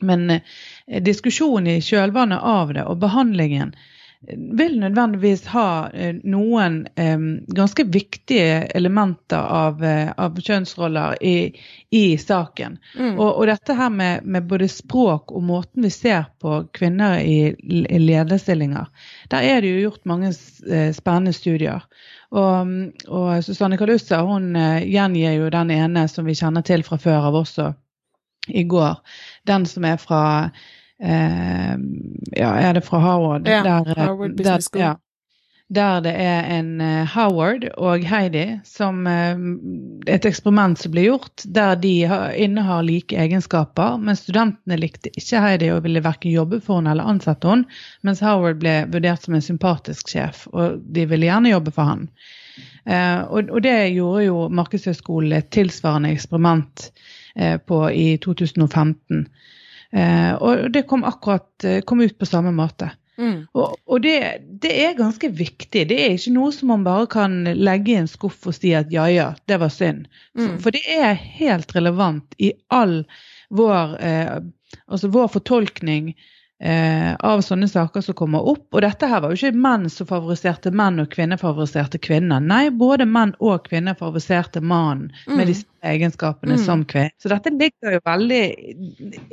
men 0.00 0.30
eh, 0.32 0.40
diskusjonen 1.04 1.68
i 1.74 1.82
kjølvannet 1.84 2.40
av 2.40 2.72
det 2.74 2.86
og 2.88 3.02
behandlingen, 3.02 3.74
vil 4.58 4.80
nødvendigvis 4.80 5.46
ha 5.52 5.90
eh, 5.90 6.16
noen 6.24 6.86
um, 6.96 7.26
ganske 7.46 7.84
viktige 7.84 8.62
elementer 8.74 9.38
av, 9.38 9.84
eh, 9.84 10.10
av 10.16 10.40
kjønnsroller 10.40 11.18
i, 11.24 11.36
i 11.90 12.04
saken. 12.18 12.78
Mm. 12.98 13.12
Og, 13.18 13.28
og, 13.28 13.46
dette 13.50 13.76
her 13.78 13.92
med, 13.92 14.24
med, 14.24 14.48
både 14.50 14.68
språk 14.72 15.32
og 15.32 15.46
måten 15.46 15.86
vi 15.86 15.92
ser 15.94 16.26
på 16.40 16.62
kvinner 16.74 17.20
i, 17.20 17.54
i 17.54 18.00
lederstillinger, 18.02 18.90
der 19.32 19.48
er 19.48 19.62
det 19.62 19.72
jo 19.74 19.86
gjort 19.88 20.04
mange 20.08 20.32
spennende 20.34 21.32
studier. 21.36 21.86
Og, 22.34 22.76
og 23.08 23.44
Susanne 23.46 23.78
Kalussa 23.78 24.24
hun 24.26 24.54
gjengir 24.56 25.36
jo 25.38 25.50
den 25.54 25.70
ene 25.70 26.08
som 26.10 26.26
vi 26.26 26.34
kjenner 26.34 26.64
til 26.66 26.82
fra 26.86 26.98
før 26.98 27.30
av 27.30 27.42
også 27.44 27.72
i 28.48 28.64
går. 28.64 28.98
Den 29.46 29.66
som 29.66 29.84
er 29.84 30.00
fra 30.00 30.24
eh, 31.04 31.74
Ja, 32.34 32.50
er 32.58 32.74
det 32.74 32.84
fra 32.86 32.98
Howard? 32.98 33.48
Ja, 33.48 33.62
der, 33.62 33.94
Howard 34.06 34.36
Business 34.36 34.70
School. 34.70 34.82
Ja, 34.82 34.94
der 35.68 36.00
det 36.04 36.12
er 36.20 36.44
en 36.58 36.80
uh, 36.80 37.06
Howard 37.08 37.64
og 37.80 38.04
Heidi 38.04 38.60
som 38.68 39.06
uh, 39.08 39.38
Et 40.10 40.26
eksperiment 40.28 40.78
som 40.78 40.92
ble 40.92 41.06
gjort 41.06 41.44
der 41.56 41.78
de 41.80 41.92
innehar 42.36 42.82
like 42.84 43.16
egenskaper, 43.16 43.96
men 43.96 44.18
studentene 44.18 44.76
likte 44.76 45.12
ikke 45.16 45.40
Heidi 45.40 45.70
og 45.72 45.84
ville 45.86 46.04
verken 46.04 46.34
jobbe 46.34 46.60
for 46.60 46.80
henne 46.80 46.92
eller 46.92 47.08
ansette 47.08 47.48
henne, 47.48 47.68
mens 48.02 48.20
Howard 48.24 48.60
ble 48.60 48.82
vurdert 48.92 49.24
som 49.24 49.34
en 49.34 49.44
sympatisk 49.44 50.12
sjef, 50.12 50.46
og 50.52 50.82
de 50.84 51.06
ville 51.08 51.30
gjerne 51.30 51.54
jobbe 51.54 51.72
for 51.74 51.88
han. 51.88 52.08
Og, 52.84 53.48
og, 53.48 53.62
det 53.64 53.94
gjorde 53.94 54.26
jo 54.26 54.42
Markedshøgskolen 54.52 55.32
et 55.32 55.48
tilsvarende 55.56 56.10
eksperiment 56.12 56.90
på 57.64 57.78
i 57.88 58.18
2015. 58.20 59.24
og 59.94 60.72
det 60.74 60.80
kom 60.90 61.04
akkurat 61.06 61.66
kom 61.86 62.00
ut 62.02 62.16
på 62.18 62.26
samme 62.26 62.50
måte. 62.50 62.88
Mm. 63.16 63.46
Og, 63.54 63.76
og 63.86 64.02
det, 64.02 64.16
det, 64.62 64.72
er 64.84 64.96
ganske 64.98 65.28
viktig. 65.30 65.86
Det 65.90 65.98
er 66.00 66.16
ikke 66.16 66.34
noe 66.34 66.50
som 66.54 66.72
man 66.72 66.86
bare 66.86 67.06
kan 67.10 67.42
legge 67.54 67.94
i 67.94 67.98
en 68.00 68.10
skuff 68.10 68.48
og 68.50 68.56
si 68.56 68.74
at 68.74 68.92
ja 68.94 69.06
ja, 69.12 69.28
det 69.50 69.60
var 69.62 69.72
synd. 69.72 70.08
Mm. 70.38 70.58
For, 70.62 70.74
det 70.74 70.82
er 70.90 71.14
helt 71.14 71.74
relevant 71.76 72.34
i 72.42 72.52
all 72.74 73.02
vår, 73.54 73.98
eh, 74.02 74.38
altså 74.88 75.10
vår 75.14 75.30
fortolkning 75.36 76.10
eh, 76.58 77.12
av 77.14 77.44
sånne 77.46 77.68
saker 77.70 78.02
som 78.02 78.18
kommer 78.18 78.46
opp. 78.50 78.66
Og 78.74 78.82
dette 78.82 79.08
her 79.10 79.22
var 79.22 79.30
jo 79.30 79.38
ikke 79.38 79.62
menn 79.66 79.86
som 79.92 80.10
favoriserte 80.10 80.74
menn 80.74 80.98
og 81.04 81.12
kvinner 81.14 81.38
favoriserte 81.38 82.02
kvinner. 82.02 82.42
Nei, 82.42 82.66
både 82.74 83.06
menn 83.06 83.36
og 83.38 83.68
kvinner 83.68 83.98
favoriserte 83.98 84.64
mannen 84.64 85.12
mm. 85.28 85.36
med 85.38 85.52
disse 85.52 85.70
egenskapene 85.84 86.56
mm. 86.56 86.62
som 86.64 86.82
kvinne. 86.88 87.12
Så 87.20 87.30
dette 87.32 87.52
ligger 87.52 87.96
jo 87.96 88.00
veldig 88.04 88.42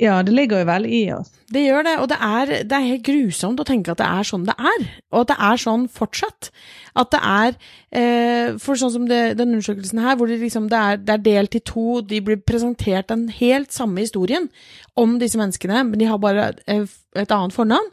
Ja, 0.00 0.20
det 0.24 0.34
ligger 0.34 0.62
jo 0.62 0.68
veldig 0.68 0.92
i 0.96 1.02
oss. 1.14 1.32
Det 1.52 1.64
gjør 1.64 1.86
det, 1.86 1.94
og 2.02 2.08
det 2.12 2.18
er, 2.22 2.52
det 2.68 2.78
er 2.78 2.88
helt 2.88 3.06
grusomt 3.06 3.60
å 3.62 3.66
tenke 3.68 3.94
at 3.94 4.00
det 4.00 4.08
er 4.08 4.28
sånn 4.28 4.46
det 4.48 4.56
er. 4.56 4.88
Og 5.12 5.22
at 5.22 5.32
det 5.32 5.38
er 5.48 5.62
sånn 5.64 5.86
fortsatt. 5.92 6.50
At 6.98 7.12
det 7.14 7.22
er 7.24 7.54
eh, 7.90 8.58
For 8.62 8.78
sånn 8.78 8.94
som 8.96 9.06
det, 9.08 9.22
den 9.40 9.54
undersøkelsen 9.56 10.02
her, 10.04 10.18
hvor 10.18 10.30
det, 10.30 10.40
liksom, 10.42 10.68
det, 10.72 10.80
er, 10.80 11.00
det 11.00 11.16
er 11.16 11.24
delt 11.28 11.56
i 11.58 11.64
to, 11.72 11.86
de 12.06 12.20
blir 12.24 12.42
presentert 12.44 13.08
den 13.12 13.28
helt 13.38 13.72
samme 13.72 14.04
historien 14.04 14.50
om 14.98 15.16
disse 15.22 15.40
menneskene, 15.40 15.86
men 15.88 16.00
de 16.00 16.10
har 16.10 16.20
bare 16.22 16.52
eh, 16.66 16.84
et 17.16 17.32
annet 17.32 17.56
fornavn. 17.56 17.90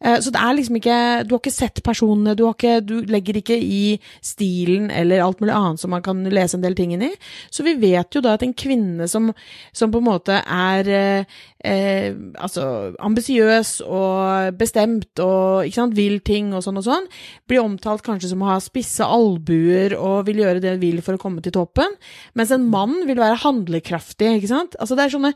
Eh, 0.00 0.16
så 0.20 0.32
det 0.32 0.40
er 0.40 0.54
liksom 0.56 0.78
ikke 0.78 0.98
Du 1.28 1.34
har 1.34 1.42
ikke 1.42 1.52
sett 1.52 1.82
personene, 1.84 2.32
du, 2.36 2.46
ikke, 2.48 2.78
du, 2.80 3.00
legger 3.10 3.40
ikke 3.40 3.56
i 3.60 3.98
stilen 4.24 4.88
eller 4.94 5.20
alt 5.24 5.42
mulig 5.42 5.52
annet 5.52 5.82
som 5.82 5.92
man 5.92 6.04
kan 6.04 6.22
lese 6.24 6.56
en 6.56 6.64
del 6.64 6.76
ting 6.78 6.94
inn 6.96 7.04
i. 7.04 7.12
Så 7.52 7.64
vi 7.66 7.76
vet 7.80 8.16
jo 8.16 8.22
da 8.24 8.34
at 8.36 8.44
en 8.46 8.56
kvinne 8.56 9.08
som, 9.10 9.30
som 9.76 9.92
på 9.92 10.00
en 10.00 10.08
måte 10.08 10.38
er 10.40 10.88
eh, 10.88 11.38
eh, 11.64 12.16
altså 12.40 12.94
ambisiøs 12.98 13.80
og 13.86 14.56
bestemt 14.60 15.20
og 15.22 15.68
sant, 15.74 15.96
vil 15.98 16.20
ting 16.24 16.54
og 16.56 16.64
sånn 16.64 16.80
og 16.80 16.86
sånn, 16.86 17.08
blir 17.50 17.62
omtalt 17.62 18.04
kanskje 18.06 18.32
som 18.32 18.44
å 18.44 18.52
ha 18.54 18.60
spisse 18.62 19.04
albuer 19.04 19.96
og 19.98 20.24
vil 20.28 20.42
gjøre 20.44 20.62
det 20.64 20.76
hun 20.76 20.84
vil 20.84 21.02
for 21.04 21.16
å 21.16 21.20
komme 21.20 21.44
til 21.44 21.54
toppen, 21.54 21.98
mens 22.38 22.52
en 22.54 22.68
mann 22.72 23.02
vil 23.08 23.20
være 23.20 23.42
handlekraftig, 23.44 24.38
ikke 24.38 24.52
sant. 24.52 24.78
Altså 24.80 24.96
det 24.96 25.06
er 25.06 25.14
sånne 25.14 25.34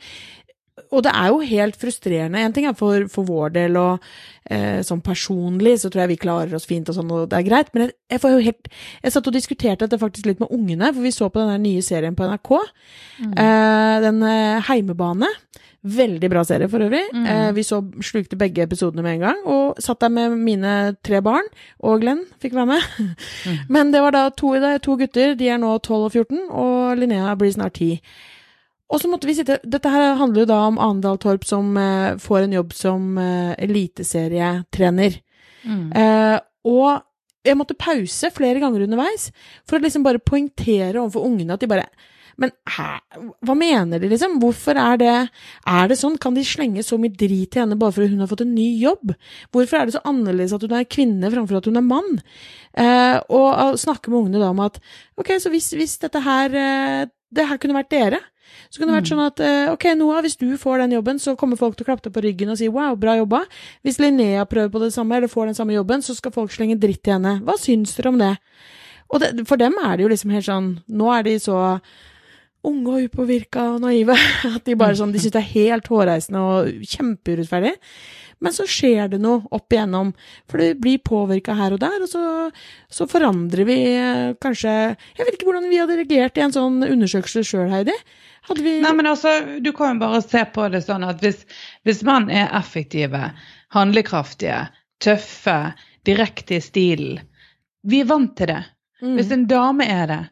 og 0.90 1.04
det 1.07 1.12
er 1.14 1.31
jo 1.31 1.43
helt 1.47 1.76
frustrerende. 1.78 2.40
En 2.43 2.54
ting 2.54 2.66
er 2.66 2.75
for, 2.78 3.07
for 3.12 3.26
vår 3.28 3.52
del, 3.54 3.76
og 3.78 4.02
eh, 4.50 4.81
sånn 4.87 5.02
personlig 5.07 5.76
så 5.83 5.90
tror 5.90 6.04
jeg 6.04 6.14
vi 6.14 6.23
klarer 6.25 6.57
oss 6.59 6.66
fint 6.66 6.88
og 6.90 6.97
sånn, 6.97 7.12
og 7.14 7.28
det 7.31 7.38
er 7.38 7.47
greit, 7.47 7.71
men 7.75 7.87
jeg, 7.87 7.95
jeg 8.11 8.23
får 8.25 8.35
jo 8.35 8.45
helt 8.49 8.71
Jeg 9.04 9.14
satt 9.14 9.31
og 9.31 9.37
diskuterte 9.37 9.87
dette 9.87 10.00
faktisk 10.02 10.26
litt 10.26 10.43
med 10.43 10.50
ungene, 10.54 10.90
for 10.90 11.07
vi 11.07 11.14
så 11.14 11.31
på 11.31 11.45
den 11.45 11.62
nye 11.66 11.85
serien 11.85 12.19
på 12.19 12.26
NRK. 12.26 12.52
Mm. 13.23 13.37
Eh, 13.45 13.95
den 14.09 14.21
eh, 14.31 14.64
Heimebane. 14.71 15.31
Veldig 15.85 16.31
bra 16.33 16.40
serie 16.49 16.66
for 16.73 16.81
øvrig. 16.81 17.02
Mm. 17.12 17.25
Eh, 17.28 17.49
vi 17.54 17.62
så 17.62 17.83
slukte 18.02 18.38
begge 18.40 18.64
episodene 18.64 19.04
med 19.04 19.19
en 19.19 19.25
gang, 19.28 19.40
og 19.47 19.83
satt 19.85 20.00
der 20.00 20.11
med 20.11 20.38
mine 20.40 20.76
tre 21.04 21.21
barn, 21.23 21.47
og 21.85 22.00
Glenn 22.02 22.25
fikk 22.43 22.57
være 22.57 22.73
med. 22.73 22.93
Mm. 22.99 23.59
Men 23.76 23.93
det 23.93 24.02
var 24.02 24.16
da 24.16 24.28
to, 24.33 24.57
to 24.83 24.97
gutter, 24.99 25.35
de 25.38 25.54
er 25.54 25.61
nå 25.61 25.76
12 25.78 25.99
og 25.99 26.12
14, 26.12 26.47
og 26.50 26.97
Linnea 26.99 27.37
blir 27.38 27.52
snart 27.54 27.78
10. 27.78 28.00
Og 28.95 29.03
så 29.03 29.11
måtte 29.11 29.27
vi 29.27 29.35
sitte 29.35 29.59
Dette 29.67 29.91
her 29.91 30.15
handler 30.21 30.45
jo 30.45 30.51
da 30.53 30.61
om 30.69 30.79
Andal 30.83 31.19
Torp 31.23 31.47
som 31.49 31.75
eh, 31.81 32.15
får 32.23 32.45
en 32.45 32.57
jobb 32.61 32.75
som 32.77 33.19
eh, 33.19 33.53
eliteserietrener. 33.67 35.19
Mm. 35.67 35.87
Eh, 35.99 36.39
og 36.71 37.03
jeg 37.45 37.59
måtte 37.59 37.77
pause 37.77 38.31
flere 38.33 38.63
ganger 38.63 38.87
underveis 38.87 39.29
for 39.69 39.77
å 39.77 39.85
liksom 39.85 40.05
bare 40.07 40.23
poengtere 40.23 40.97
overfor 41.01 41.27
ungene 41.27 41.57
at 41.57 41.65
de 41.65 41.69
bare 41.69 41.89
men 42.41 42.51
hæ, 42.67 42.89
hva 43.47 43.55
mener 43.55 44.01
de, 44.03 44.09
liksom? 44.11 44.39
Hvorfor 44.43 44.79
er 44.81 44.99
det 44.99 45.13
Er 45.15 45.91
det 45.91 45.99
sånn? 46.01 46.17
Kan 46.19 46.35
de 46.35 46.43
slenge 46.47 46.83
så 46.83 46.99
mye 47.01 47.15
drit 47.15 47.53
til 47.55 47.63
henne 47.63 47.79
bare 47.79 47.95
fordi 47.95 48.11
hun 48.11 48.25
har 48.25 48.31
fått 48.31 48.43
en 48.43 48.55
ny 48.57 48.67
jobb? 48.81 49.15
Hvorfor 49.55 49.79
er 49.79 49.87
det 49.87 49.97
så 49.97 50.03
annerledes 50.09 50.55
at 50.57 50.65
hun 50.67 50.75
er 50.75 50.89
kvinne 50.91 51.31
framfor 51.31 51.61
at 51.61 51.69
hun 51.71 51.79
er 51.79 51.87
mann? 51.87 52.17
Eh, 52.75 53.19
og, 53.29 53.49
og 53.53 53.79
snakke 53.81 54.11
med 54.11 54.25
ungene 54.25 54.43
da 54.43 54.51
om 54.51 54.65
at 54.65 54.81
ok, 55.21 55.37
så 55.39 55.53
hvis, 55.55 55.71
hvis 55.79 55.99
dette 56.03 56.25
her 56.25 56.59
eh, 56.59 57.05
Det 57.35 57.47
her 57.51 57.59
kunne 57.59 57.79
vært 57.79 57.91
dere, 57.91 58.21
så 58.69 58.81
kunne 58.81 58.93
det 58.93 58.99
vært 58.99 59.09
mm. 59.09 59.13
sånn 59.13 59.25
at 59.25 59.43
eh, 59.45 59.73
ok, 59.73 59.89
Noah, 59.99 60.23
hvis 60.25 60.39
du 60.41 60.47
får 60.61 60.85
den 60.85 60.97
jobben, 60.97 61.21
så 61.23 61.37
kommer 61.39 61.61
folk 61.61 61.77
til 61.79 61.87
å 61.87 61.91
klappe 61.91 62.07
deg 62.09 62.15
på 62.17 62.25
ryggen 62.25 62.53
og 62.55 62.61
si 62.61 62.71
wow, 62.73 62.97
bra 62.99 63.17
jobba. 63.21 63.45
Hvis 63.87 64.01
Linnea 64.03 64.47
prøver 64.51 64.73
på 64.73 64.83
det 64.83 64.93
samme, 64.95 65.19
eller 65.19 65.33
får 65.33 65.51
den 65.51 65.59
samme 65.59 65.77
jobben, 65.77 66.03
så 66.05 66.17
skal 66.17 66.35
folk 66.35 66.55
slenge 66.55 66.79
dritt 66.81 67.03
til 67.05 67.17
henne. 67.17 67.39
Hva 67.45 67.59
syns 67.61 67.95
dere 67.99 68.13
om 68.13 68.19
det? 68.21 68.35
Og 69.13 69.23
det, 69.23 69.31
for 69.49 69.61
dem 69.61 69.77
er 69.83 69.97
det 69.97 70.07
jo 70.07 70.11
liksom 70.11 70.33
helt 70.33 70.47
sånn 70.47 70.69
Nå 70.97 71.11
er 71.13 71.27
de 71.27 71.35
så 71.43 71.59
unge 72.65 72.95
og 72.97 73.09
upåvirka 73.11 73.67
og 73.75 73.83
naive 73.85 74.17
at 74.55 74.65
de 74.65 74.77
bare 74.81 74.97
sånn, 74.99 75.13
de 75.13 75.21
syns 75.23 75.35
det 75.37 75.43
er 75.43 75.53
helt 75.53 75.91
hårreisende 75.93 76.45
og 76.49 76.87
kjempeurettferdig. 76.95 77.75
Men 78.45 78.53
så 78.53 78.67
skjer 78.69 79.09
det 79.15 79.21
noe 79.23 79.43
opp 79.57 79.73
igjennom, 79.73 80.13
for 80.51 80.61
det 80.61 80.75
blir 80.85 81.01
påvirka 81.05 81.57
her 81.57 81.77
og 81.77 81.81
der, 81.81 81.97
og 82.05 82.11
så, 82.11 82.25
så, 82.93 83.07
forandrer 83.09 83.65
vi 83.69 83.79
eh, 83.95 84.35
kanskje 84.43 84.75
Jeg 84.93 85.25
vet 85.25 85.39
ikke 85.39 85.49
hvordan 85.49 85.71
vi 85.71 85.81
hadde 85.81 85.97
reagert 86.03 86.39
i 86.39 86.45
en 86.45 86.55
sånn 86.55 86.85
undersøkelse 86.85 87.45
sjøl, 87.49 87.73
Heidi. 87.73 87.97
Hadde 88.45 88.67
vi 88.67 88.77
Nei, 88.85 88.93
men 88.97 89.09
altså, 89.09 89.33
du 89.65 89.73
kan 89.77 89.97
jo 89.97 90.05
bare 90.05 90.21
se 90.25 90.45
på 90.53 90.69
det 90.73 90.85
sånn 90.85 91.07
at 91.09 91.25
hvis, 91.25 91.47
hvis 91.89 92.05
man 92.05 92.29
er 92.29 92.53
effektive, 92.59 93.31
handlekraftige, 93.73 94.67
tøffe, 95.03 95.59
direkte 96.05 96.59
i 96.59 96.63
stilen 96.63 97.23
Vi 97.89 98.03
er 98.05 98.09
vant 98.09 98.37
til 98.37 98.53
det. 98.53 98.61
Mm. 99.01 99.17
Hvis 99.17 99.33
en 99.33 99.49
dame 99.49 99.89
er 99.89 100.07
det, 100.09 100.23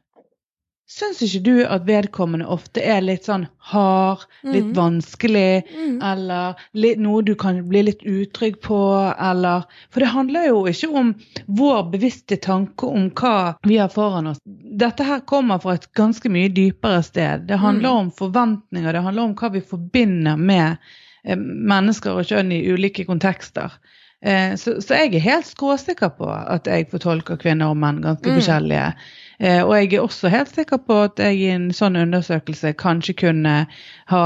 Syns 0.91 1.23
ikke 1.25 1.41
du 1.47 1.53
at 1.65 1.85
vedkommende 1.89 2.45
ofte 2.53 2.83
er 2.85 3.01
litt 3.01 3.25
sånn 3.29 3.47
hard, 3.71 4.25
litt 4.45 4.67
mm. 4.67 4.75
vanskelig, 4.77 5.63
mm. 5.71 5.95
eller 6.05 6.59
litt, 6.77 7.01
noe 7.01 7.23
du 7.25 7.33
kan 7.39 7.63
bli 7.71 7.85
litt 7.87 8.03
utrygg 8.03 8.59
på, 8.67 8.81
eller 9.15 9.65
For 9.95 10.05
det 10.05 10.11
handler 10.13 10.51
jo 10.51 10.65
ikke 10.69 10.91
om 11.01 11.15
vår 11.47 11.87
bevisste 11.95 12.37
tanke 12.45 12.91
om 12.91 13.09
hva 13.17 13.55
vi 13.65 13.79
har 13.81 13.89
foran 13.95 14.35
oss. 14.35 14.43
Dette 14.45 15.07
her 15.07 15.25
kommer 15.25 15.63
fra 15.63 15.79
et 15.79 15.89
ganske 15.97 16.29
mye 16.33 16.53
dypere 16.53 17.01
sted. 17.07 17.49
Det 17.49 17.63
handler 17.63 17.89
mm. 17.89 18.03
om 18.03 18.13
forventninger, 18.19 18.93
det 18.93 19.07
handler 19.07 19.31
om 19.31 19.35
hva 19.39 19.53
vi 19.55 19.65
forbinder 19.73 20.37
med 20.37 20.77
eh, 21.25 21.39
mennesker 21.39 22.21
og 22.21 22.29
kjønn 22.29 22.53
i 22.53 22.65
ulike 22.69 23.09
kontekster. 23.09 23.79
Eh, 24.23 24.55
så, 24.61 24.77
så, 24.83 24.95
jeg 25.01 25.17
er 25.17 25.25
helt 25.25 25.49
skråsikker 25.49 26.13
på 26.21 26.29
at 26.31 26.69
jeg 26.69 26.91
fortolker 26.93 27.41
kvinner 27.41 27.73
og 27.73 27.81
menn 27.81 28.05
ganske 28.05 28.29
mm. 28.29 28.37
forskjellige. 28.39 28.91
Eh, 29.43 29.61
og 29.65 29.75
jeg 29.75 29.89
er 29.93 30.05
også 30.05 30.31
helt 30.31 30.53
sikker 30.55 30.79
på 30.87 31.01
at 31.09 31.19
jeg 31.19 31.39
i 31.41 31.49
en 31.51 31.71
sånn 31.75 31.99
undersøkelse 31.99 32.75
kanskje 32.79 33.17
kunne 33.25 33.55
ha 34.13 34.25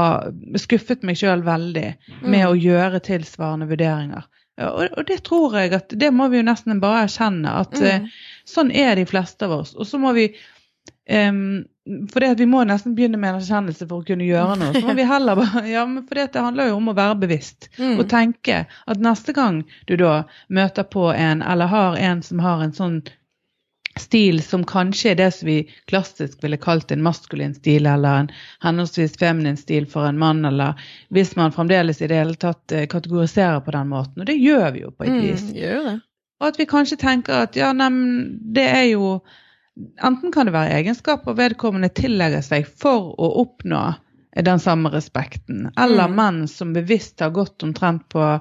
skuffet 0.61 1.05
meg 1.07 1.17
sjøl 1.17 1.41
veldig 1.47 1.87
med 2.21 2.43
mm. 2.43 2.49
å 2.51 2.57
gjøre 2.57 3.01
tilsvarende 3.07 3.69
vurderinger. 3.71 4.27
Og, 4.61 4.83
og, 4.89 5.01
det 5.09 5.23
tror 5.25 5.57
jeg 5.57 5.73
at 5.77 5.93
det 5.93 6.09
må 6.13 6.29
vi 6.33 6.39
jo 6.39 6.45
nesten 6.45 6.81
bare 6.81 7.05
erkjenne, 7.05 7.55
at 7.63 7.73
mm. 7.77 8.05
uh, 8.05 8.21
sånn 8.49 8.71
er 8.73 8.95
de 8.97 9.05
fleste 9.09 9.45
av 9.45 9.59
oss. 9.59 9.75
Og 9.77 9.89
så 9.89 9.99
må 10.01 10.13
vi 10.17 10.31
um, 11.09 11.65
for 12.11 12.21
det 12.21 12.31
at 12.35 12.41
Vi 12.41 12.49
må 12.49 12.63
nesten 12.67 12.95
begynne 12.97 13.19
med 13.21 13.31
en 13.31 13.41
erkjennelse 13.41 13.85
for 13.87 14.01
å 14.01 14.07
kunne 14.07 14.25
gjøre 14.27 14.57
noe. 14.59 14.73
Så 14.75 14.85
må 14.85 14.97
vi 14.97 15.05
heller 15.07 15.37
bare, 15.41 15.63
ja, 15.69 15.85
men 15.89 16.05
for 16.05 16.17
det 16.19 16.45
handler 16.45 16.71
jo 16.71 16.79
om 16.79 16.89
å 16.91 16.97
være 16.97 17.21
bevisst 17.25 17.69
mm. 17.77 17.95
og 17.97 18.09
tenke 18.11 18.65
at 18.67 19.01
neste 19.01 19.33
gang 19.37 19.63
du 19.89 19.95
da 19.97 20.25
møter 20.49 20.85
på 20.89 21.09
en 21.13 21.45
eller 21.45 21.73
har 21.73 22.01
en 22.09 22.25
som 22.25 22.41
har 22.43 22.65
en 22.65 22.75
sånn 22.75 22.99
stil 24.01 24.41
som 24.43 24.63
kanskje 24.67 25.11
er 25.11 25.19
det 25.19 25.29
som 25.35 25.47
vi 25.49 25.57
klassisk 25.89 26.43
ville 26.43 26.59
kalt 26.61 26.91
en 26.91 27.03
maskulin 27.05 27.55
stil, 27.55 27.85
eller 27.85 28.23
en 28.23 28.29
henholdsvis 28.63 29.17
feminin 29.19 29.57
stil 29.57 29.87
for 29.89 30.07
en 30.07 30.19
mann, 30.19 30.45
eller 30.45 30.77
hvis 31.13 31.35
man 31.39 31.55
fremdeles 31.55 32.01
i 32.01 32.09
det 32.11 32.19
hele 32.21 32.37
tatt 32.39 32.71
eh, 32.71 32.87
kategoriserer 32.89 33.59
på 33.65 33.73
den 33.75 33.91
måten. 33.93 34.21
Og 34.21 34.29
det 34.29 34.37
gjør 34.39 34.71
vi 34.75 34.85
jo 34.85 34.91
på 34.91 35.07
et 35.07 35.15
mm, 35.15 35.21
vis. 35.25 35.45
det. 35.57 35.99
Og 36.39 36.47
at 36.51 36.59
vi 36.59 36.69
kanskje 36.69 36.99
tenker 37.01 37.47
at 37.47 37.57
ja, 37.57 37.73
neimen, 37.73 38.37
det 38.53 38.69
er 38.69 38.87
jo 38.93 39.19
Enten 40.01 40.31
kan 40.33 40.47
det 40.47 40.55
være 40.55 40.73
egenskaper 40.79 41.35
vedkommende 41.37 41.91
tillegger 41.93 42.41
seg 42.41 42.65
for 42.81 43.11
å 43.21 43.27
oppnå 43.43 43.81
den 44.41 44.59
samme 44.59 44.89
respekten, 44.89 45.67
eller 45.77 46.07
Mm. 46.07 46.15
menn 46.15 46.47
som 46.47 46.73
bevisst 46.73 47.19
har 47.19 47.29
gått 47.29 47.61
omtrent 47.63 48.07
på 48.09 48.39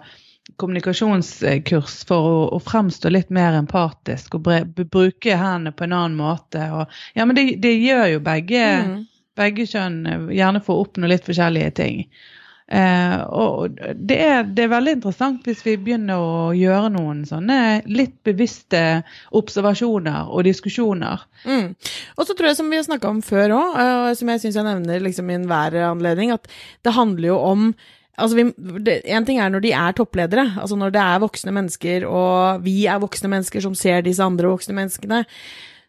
kommunikasjonskurs 0.57 1.99
for 2.09 2.31
å, 2.31 2.38
å 2.57 2.61
fremstå 2.62 3.11
litt 3.12 3.31
mer 3.35 3.59
empatisk 3.59 4.38
og 4.38 4.47
bruke 4.47 5.37
hendene 5.37 5.75
på 5.76 5.85
en 5.88 5.97
annen 5.97 6.17
måte. 6.21 6.62
Og, 6.73 6.97
ja, 7.19 7.26
men 7.26 7.37
det, 7.37 7.49
det 7.65 7.75
gjør 7.83 8.07
jo 8.17 8.25
begge, 8.25 8.65
Mm. 8.87 8.97
begge 9.37 9.67
kjønn, 9.69 10.00
eh, 10.07 10.26
gjerne 10.38 10.62
for 10.65 10.76
å 10.79 10.87
oppnå 10.87 11.11
litt 11.11 11.26
forskjellige 11.26 11.75
ting. 11.76 12.07
Eh, 12.67 13.21
og 13.31 13.76
det 13.95 14.17
er, 14.19 14.41
det 14.43 14.65
er 14.65 14.73
veldig 14.73 14.97
interessant 14.97 15.45
hvis 15.47 15.61
vi 15.62 15.76
begynner 15.79 16.19
å 16.19 16.49
gjøre 16.57 16.88
noen 16.97 17.21
sånne 17.29 17.59
litt 17.87 18.17
bevisste 18.26 19.05
observasjoner 19.38 20.33
og 20.33 20.43
diskusjoner. 20.49 21.23
Mm. 21.45 21.76
Og 22.17 22.26
så 22.26 22.35
tror 22.35 22.50
jeg, 22.50 22.59
som 22.59 22.71
vi 22.73 22.81
har 22.81 22.88
snakka 22.88 23.12
om 23.12 23.21
før 23.23 23.55
òg, 23.55 23.76
og 23.79 24.09
som 24.19 24.33
jeg 24.33 24.43
syns 24.43 24.59
jeg 24.59 24.67
nevner 24.67 25.05
liksom 25.05 25.31
i 25.31 25.38
enhver 25.38 25.79
anledning, 25.93 26.35
at 26.35 26.50
det 26.83 26.97
handler 26.97 27.29
jo 27.35 27.38
om 27.53 27.69
Altså 28.16 28.38
vi, 28.38 28.46
en 29.04 29.26
ting 29.28 29.40
er 29.42 29.52
når 29.52 29.64
de 29.64 29.73
er 29.76 29.96
toppledere, 29.96 30.46
altså 30.56 30.76
når 30.78 30.94
det 30.94 31.02
er 31.02 31.23
voksne 31.23 31.52
mennesker, 31.52 32.06
og 32.08 32.64
vi 32.64 32.87
er 32.88 33.00
voksne 33.02 33.28
mennesker 33.32 33.61
som 33.64 33.76
ser 33.76 34.04
disse 34.06 34.25
andre 34.25 34.49
voksne 34.49 34.76
menneskene, 34.78 35.25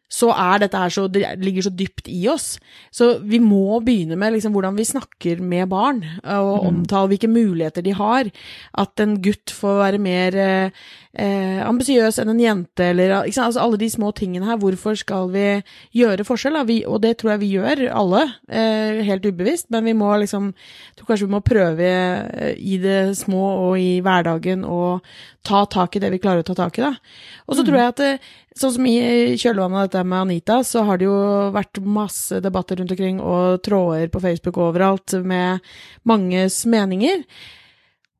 så 0.07 0.29
er 0.31 0.61
dette 0.63 0.79
her 0.79 0.93
så 0.93 1.07
Det 1.11 1.23
ligger 1.43 1.67
så 1.67 1.73
dypt 1.75 2.07
i 2.07 2.27
oss. 2.31 2.55
Så 2.91 3.17
vi 3.27 3.39
må 3.43 3.81
begynne 3.83 4.15
med 4.19 4.33
liksom 4.37 4.53
hvordan 4.55 4.77
vi 4.77 4.87
snakker 4.87 5.41
med 5.43 5.67
barn, 5.69 6.03
og 6.23 6.67
omtale 6.69 7.11
hvilke 7.11 7.27
muligheter 7.27 7.83
de 7.83 7.91
har. 7.97 8.31
At 8.77 8.99
en 9.03 9.17
gutt 9.21 9.51
får 9.51 9.81
være 9.81 10.01
mer 10.01 10.37
eh, 10.39 10.85
eh, 11.17 11.59
ambisiøs 11.67 12.21
enn 12.21 12.31
en 12.31 12.41
jente, 12.41 12.89
eller? 12.93 13.17
Altså, 13.19 13.49
alle 13.59 13.79
de 13.81 13.89
små 13.91 14.13
tingene 14.15 14.47
her. 14.47 14.59
Hvorfor 14.61 14.95
skal 14.99 15.31
vi 15.33 15.45
gjøre 15.99 16.25
forskjell? 16.27 16.59
Vi, 16.67 16.79
og 16.87 17.01
det 17.03 17.17
tror 17.19 17.35
jeg 17.35 17.43
vi 17.43 17.53
gjør, 17.57 17.83
alle, 17.91 18.23
eh, 18.47 19.03
helt 19.07 19.27
ubevisst, 19.27 19.69
men 19.73 19.85
vi 19.91 19.97
må 19.97 20.13
liksom 20.23 20.53
jeg 20.53 20.97
tror 20.97 21.11
kanskje 21.11 21.27
vi 21.27 21.35
må 21.35 21.43
prøve 21.45 21.87
eh, 21.87 22.55
i 22.57 22.79
det 22.81 23.17
små 23.19 23.43
og 23.67 23.79
i 23.81 23.99
hverdagen 24.05 24.63
å 24.65 24.99
ta 25.47 25.63
tak 25.69 25.95
i 25.95 26.01
det 26.03 26.11
vi 26.13 26.21
klarer 26.21 26.43
å 26.43 26.47
ta 26.47 26.55
tak 26.57 26.79
i, 26.79 26.85
da. 26.85 26.93
Og 27.47 27.57
så 27.57 27.65
tror 27.65 27.79
jeg 27.79 27.93
at 27.93 28.03
eh, 28.05 28.33
Sånn 28.57 28.73
som 28.73 28.87
i 28.89 29.37
kjølvannet 29.37 29.77
av 29.77 29.85
dette 29.85 30.01
med 30.07 30.23
Anita, 30.23 30.61
så 30.65 30.81
har 30.87 30.97
det 30.97 31.05
jo 31.05 31.17
vært 31.53 31.77
masse 31.85 32.39
debatter 32.41 32.79
rundt 32.79 32.93
omkring 32.95 33.19
og 33.21 33.61
tråder 33.65 34.09
på 34.09 34.21
Facebook 34.23 34.57
overalt 34.61 35.13
med 35.21 35.61
manges 36.09 36.63
meninger. 36.65 37.21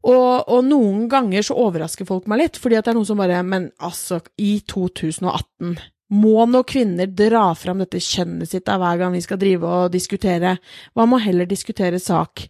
Og, 0.08 0.48
og 0.48 0.63
noen 0.67 1.08
ganger 1.12 1.44
så 1.44 1.58
overrasker 1.58 2.08
folk 2.08 2.29
meg 2.29 2.44
litt, 2.44 2.60
fordi 2.62 2.77
at 2.77 2.86
det 2.86 2.94
er 2.94 3.00
noen 3.00 3.10
som 3.10 3.20
bare 3.20 3.41
Men 3.44 3.72
altså, 3.84 4.22
i 4.38 4.60
2018 4.70 5.77
må 6.08 6.46
nå 6.48 6.62
kvinner 6.63 7.10
dra 7.12 7.50
fram 7.58 7.82
dette 7.84 8.00
kjønnet 8.00 8.53
sitt 8.53 8.70
av 8.72 8.79
hver 8.79 9.01
gang 9.01 9.15
vi 9.17 9.24
skal 9.25 9.41
drive 9.41 9.67
og 9.67 9.91
diskutere? 9.91 10.56
Hva 10.96 11.08
må 11.10 11.20
heller 11.20 11.50
diskutere 11.50 12.00
sak? 12.00 12.46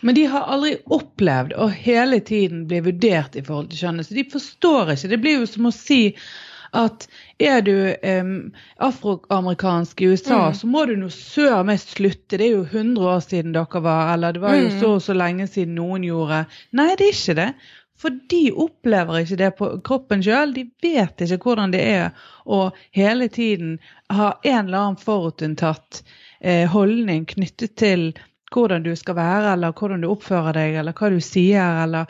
Men 0.00 0.14
de 0.14 0.24
har 0.30 0.50
aldri 0.50 0.76
opplevd 0.94 1.54
å 1.58 1.68
hele 1.70 2.20
tiden 2.26 2.66
bli 2.70 2.80
vurdert 2.86 3.38
i 3.38 3.42
forhold 3.42 3.70
til 3.70 3.84
kjønnet, 3.84 4.08
så 4.08 4.16
de 4.18 4.26
forstår 4.32 4.92
ikke. 4.94 5.10
Det 5.10 5.20
blir 5.22 5.40
jo 5.40 5.48
som 5.50 5.70
å 5.70 5.74
si 5.74 6.00
at 6.72 7.06
er 7.40 7.60
du 7.64 7.72
um, 8.02 8.52
afroamerikansk 8.78 10.00
i 10.02 10.06
USA, 10.12 10.48
Mm. 10.48 10.54
så 10.54 10.66
må 10.66 10.84
du 10.86 10.96
nå 10.96 11.08
sør 11.10 11.64
meg 11.64 11.78
slutte. 11.80 12.36
Det 12.38 12.46
er 12.46 12.54
jo 12.56 12.64
100 12.64 13.06
år 13.08 13.20
siden 13.24 13.52
dere 13.52 13.80
var, 13.82 14.14
eller 14.14 14.32
det 14.32 14.40
var 14.42 14.54
jo 14.56 14.68
Mm. 14.68 14.80
så 14.80 14.94
og 14.94 15.02
så 15.02 15.14
lenge 15.16 15.46
siden 15.46 15.74
noen 15.74 16.02
gjorde. 16.04 16.46
Nei, 16.72 16.94
det 16.96 17.06
er 17.08 17.12
ikke 17.16 17.34
det. 17.34 17.54
For 17.98 18.10
de 18.30 18.52
opplever 18.52 19.18
ikke 19.24 19.36
det 19.36 19.56
på 19.58 19.82
kroppen 19.82 20.22
sjøl. 20.22 20.52
De 20.54 20.70
vet 20.82 21.18
ikke 21.20 21.38
hvordan 21.42 21.72
det 21.72 21.80
er 21.82 22.10
å 22.46 22.70
hele 22.94 23.28
tiden 23.28 23.78
ha 24.10 24.38
en 24.44 24.66
eller 24.66 24.78
annen 24.78 24.96
forutinntatt 25.02 26.02
eh, 26.40 26.68
holdning 26.70 27.26
knyttet 27.26 27.74
til 27.76 28.12
hvordan 28.54 28.82
du 28.84 28.94
skal 28.96 29.14
være, 29.18 29.52
eller 29.52 29.72
hvordan 29.72 30.00
du 30.00 30.08
oppfører 30.08 30.52
deg, 30.54 30.74
eller 30.78 30.92
hva 30.92 31.10
du 31.10 31.18
sier, 31.20 31.82
eller 31.82 32.06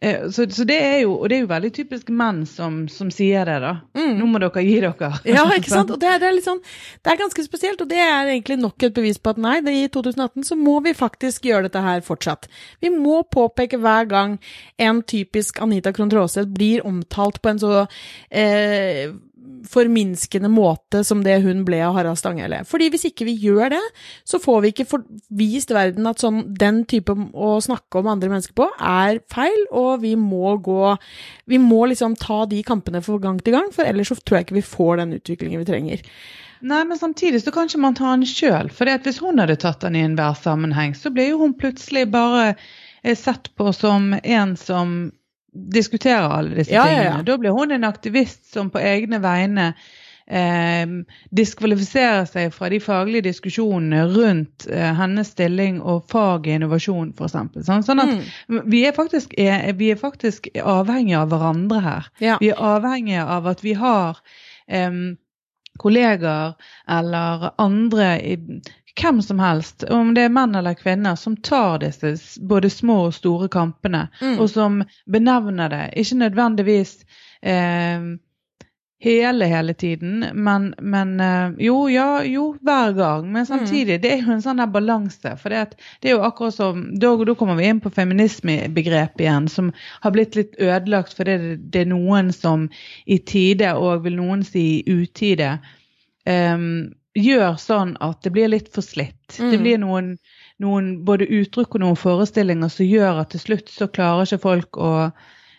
så, 0.00 0.46
så 0.48 0.64
det 0.64 0.78
er 0.80 0.98
jo, 1.02 1.12
og 1.18 1.28
det 1.28 1.36
er 1.36 1.42
jo 1.42 1.50
veldig 1.50 1.70
typisk 1.76 2.08
menn 2.16 2.46
som, 2.48 2.86
som 2.88 3.10
sier 3.12 3.44
det, 3.44 3.58
da. 3.60 3.72
Mm. 3.98 4.14
Nå 4.16 4.28
må 4.30 4.40
dere 4.40 4.64
gi 4.64 4.78
dere. 4.80 5.10
Ja, 5.28 5.44
ikke 5.52 5.72
sant? 5.74 5.92
Og 5.92 6.00
det 6.00 6.14
det 6.22 6.28
er 6.30 6.36
litt 6.36 6.46
sånn 6.46 6.62
Det 7.04 7.12
er 7.12 7.20
ganske 7.20 7.44
spesielt, 7.44 7.82
og 7.84 7.90
det 7.90 8.00
er 8.00 8.30
egentlig 8.32 8.56
nok 8.62 8.86
et 8.88 8.96
bevis 8.96 9.20
på 9.20 9.34
at 9.34 9.40
nei, 9.40 9.58
det, 9.64 9.76
i 9.76 9.90
2018 9.92 10.48
så 10.48 10.56
må 10.56 10.78
vi 10.86 10.96
faktisk 10.96 11.50
gjøre 11.50 11.68
dette 11.68 11.84
her 11.84 12.00
fortsatt. 12.06 12.48
Vi 12.80 12.92
må 12.94 13.20
påpeke 13.28 13.80
hver 13.80 14.08
gang 14.08 14.38
en 14.80 15.02
typisk 15.04 15.60
Anita 15.60 15.92
Krohn 15.92 16.12
Traaseth 16.12 16.48
blir 16.54 16.86
omtalt 16.88 17.42
på 17.42 17.52
en 17.52 17.60
så 17.60 17.74
eh, 18.30 19.12
forminskende 19.70 20.50
måte 20.52 21.02
som 21.06 21.22
det 21.24 21.38
hun 21.44 21.62
ble 21.66 21.80
av 21.86 21.94
Harald 21.96 22.18
Stanghelle. 22.18 22.62
Fordi 22.68 22.88
hvis 22.92 23.06
ikke 23.10 23.26
vi 23.28 23.36
gjør 23.42 23.72
det, 23.74 23.82
så 24.28 24.40
får 24.42 24.60
vi 24.64 24.72
ikke 24.72 25.00
vist 25.36 25.72
verden 25.74 26.08
at 26.10 26.22
sånn, 26.22 26.42
den 26.58 26.82
type 26.90 27.14
å 27.14 27.52
snakke 27.62 28.00
om 28.00 28.10
andre 28.12 28.32
mennesker 28.32 28.56
på 28.58 28.68
er 28.76 29.20
feil, 29.32 29.66
og 29.70 30.02
vi 30.04 30.16
må 30.18 30.56
gå 30.60 30.96
Vi 31.50 31.58
må 31.58 31.84
liksom 31.90 32.14
ta 32.18 32.44
de 32.48 32.60
kampene 32.66 33.00
for 33.02 33.20
gang 33.22 33.38
til 33.42 33.54
gang, 33.56 33.70
for 33.74 33.86
ellers 33.86 34.10
så 34.10 34.16
tror 34.20 34.38
jeg 34.38 34.46
ikke 34.46 34.60
vi 34.60 34.66
får 34.66 35.00
den 35.00 35.16
utviklingen 35.18 35.62
vi 35.62 35.68
trenger. 35.68 36.04
Nei, 36.60 36.82
men 36.84 36.98
samtidig 36.98 37.40
så 37.42 37.52
kan 37.54 37.68
ikke 37.68 37.80
man 37.80 37.96
ta 37.96 38.10
den 38.12 38.26
sjøl. 38.28 38.68
For 38.74 38.88
hvis 39.04 39.20
hun 39.22 39.40
hadde 39.40 39.56
tatt 39.60 39.80
den 39.84 39.96
i 39.96 40.04
enhver 40.04 40.36
sammenheng, 40.38 40.94
så 40.94 41.12
blir 41.14 41.32
jo 41.32 41.40
hun 41.40 41.56
plutselig 41.58 42.06
bare 42.12 42.52
eh, 42.52 43.16
sett 43.16 43.48
på 43.56 43.72
som 43.76 44.12
en 44.20 44.56
som 44.60 44.98
diskuterer 45.52 46.30
alle 46.30 46.54
disse 46.60 46.72
Ja, 46.74 46.84
ja, 46.86 46.92
ja. 46.92 47.02
tingene. 47.10 47.24
Da 47.26 47.38
blir 47.38 47.50
hun 47.56 47.72
en 47.74 47.84
aktivist 47.88 48.52
som 48.54 48.70
på 48.70 48.78
egne 48.78 49.18
vegne 49.22 49.72
eh, 50.30 50.86
diskvalifiserer 51.34 52.24
seg 52.30 52.52
fra 52.54 52.68
de 52.70 52.78
faglige 52.82 53.24
diskusjonene 53.26 54.04
rundt 54.12 54.68
eh, 54.70 54.92
hennes 54.94 55.32
stilling 55.34 55.80
og 55.82 56.04
fag 56.12 56.46
i 56.46 56.54
innovasjon, 56.58 57.10
f.eks. 57.18 57.34
Sånn, 57.66 57.82
sånn 57.86 58.04
at 58.04 58.12
Mm. 58.48 58.60
vi, 58.70 58.84
er 58.86 58.92
faktisk, 58.94 59.34
er, 59.38 59.72
vi 59.78 59.90
er 59.90 59.98
faktisk 59.98 60.46
avhengige 60.62 61.18
av 61.24 61.32
hverandre 61.34 61.80
her. 61.82 62.06
Ja. 62.22 62.38
Vi 62.40 62.52
er 62.54 62.62
avhengige 62.76 63.24
av 63.26 63.46
at 63.50 63.64
vi 63.66 63.74
har 63.74 64.22
eh, 64.68 65.02
kollegaer 65.80 66.54
eller 66.88 67.50
andre, 67.58 68.08
i, 68.20 68.36
hvem 68.98 69.20
som 69.22 69.38
helst, 69.38 69.84
om 69.90 70.14
det 70.14 70.24
er 70.26 70.32
menn 70.34 70.54
eller 70.58 70.74
kvinner, 70.74 71.14
som 71.16 71.36
tar 71.36 71.78
disse 71.84 72.14
både 72.40 72.70
små 72.70 73.06
og 73.10 73.14
store 73.14 73.48
kampene, 73.48 74.08
Mm. 74.22 74.38
og 74.40 74.50
som 74.50 74.82
benevner 75.06 75.68
det. 75.70 75.84
Ikke 75.96 76.16
nødvendigvis 76.24 76.96
eh, 77.42 78.00
hele, 79.00 79.46
hele 79.48 79.72
tiden, 79.74 80.24
men, 80.34 80.74
men 80.82 81.20
eh, 81.20 81.52
jo, 81.64 81.88
ja, 81.88 82.22
jo, 82.26 82.56
hver 82.60 82.92
gang. 82.92 83.30
Men 83.32 83.46
samtidig, 83.46 84.02
det 84.02 84.10
er 84.12 84.20
jo 84.26 84.34
en 84.34 84.42
sånn 84.44 84.60
der 84.60 84.66
balanse. 84.74 85.36
For 85.40 85.48
det, 85.48 85.78
det 86.02 86.10
er 86.10 86.18
jo 86.18 86.26
akkurat 86.26 86.54
som 86.54 86.82
Da, 87.00 87.14
da 87.24 87.34
kommer 87.34 87.56
vi 87.56 87.70
inn 87.70 87.80
på 87.80 87.90
feminismebegrepet 87.96 89.20
igjen, 89.24 89.48
som 89.48 89.72
har 90.04 90.10
blitt 90.12 90.36
litt 90.36 90.58
ødelagt 90.60 91.16
fordi 91.16 91.38
det, 91.40 91.56
det 91.72 91.80
er 91.86 91.92
noen 91.94 92.32
som 92.36 92.68
i 93.06 93.18
tide, 93.18 93.72
og 93.78 94.04
vil 94.04 94.18
noen 94.20 94.44
si 94.44 94.82
utide, 94.86 95.58
em, 96.28 96.92
gjør 97.18 97.56
sånn 97.58 97.96
at 98.00 98.22
det 98.22 98.30
blir 98.32 98.48
litt 98.48 98.68
for 98.72 98.82
slitt. 98.82 99.16
Det 99.36 99.56
Mm. 99.58 99.62
blir 99.62 99.78
noen, 99.78 100.18
noen 100.60 101.04
både 101.04 101.26
uttrykk 101.26 101.74
og 101.74 101.80
noen 101.80 101.96
forestillinger 101.96 102.70
som 102.70 102.86
gjør 102.86 103.20
at 103.20 103.30
til 103.30 103.40
slutt 103.40 103.68
så 103.68 103.88
klarer 103.90 104.26
ikke 104.26 104.40
folk 104.40 104.76
å 104.78 105.12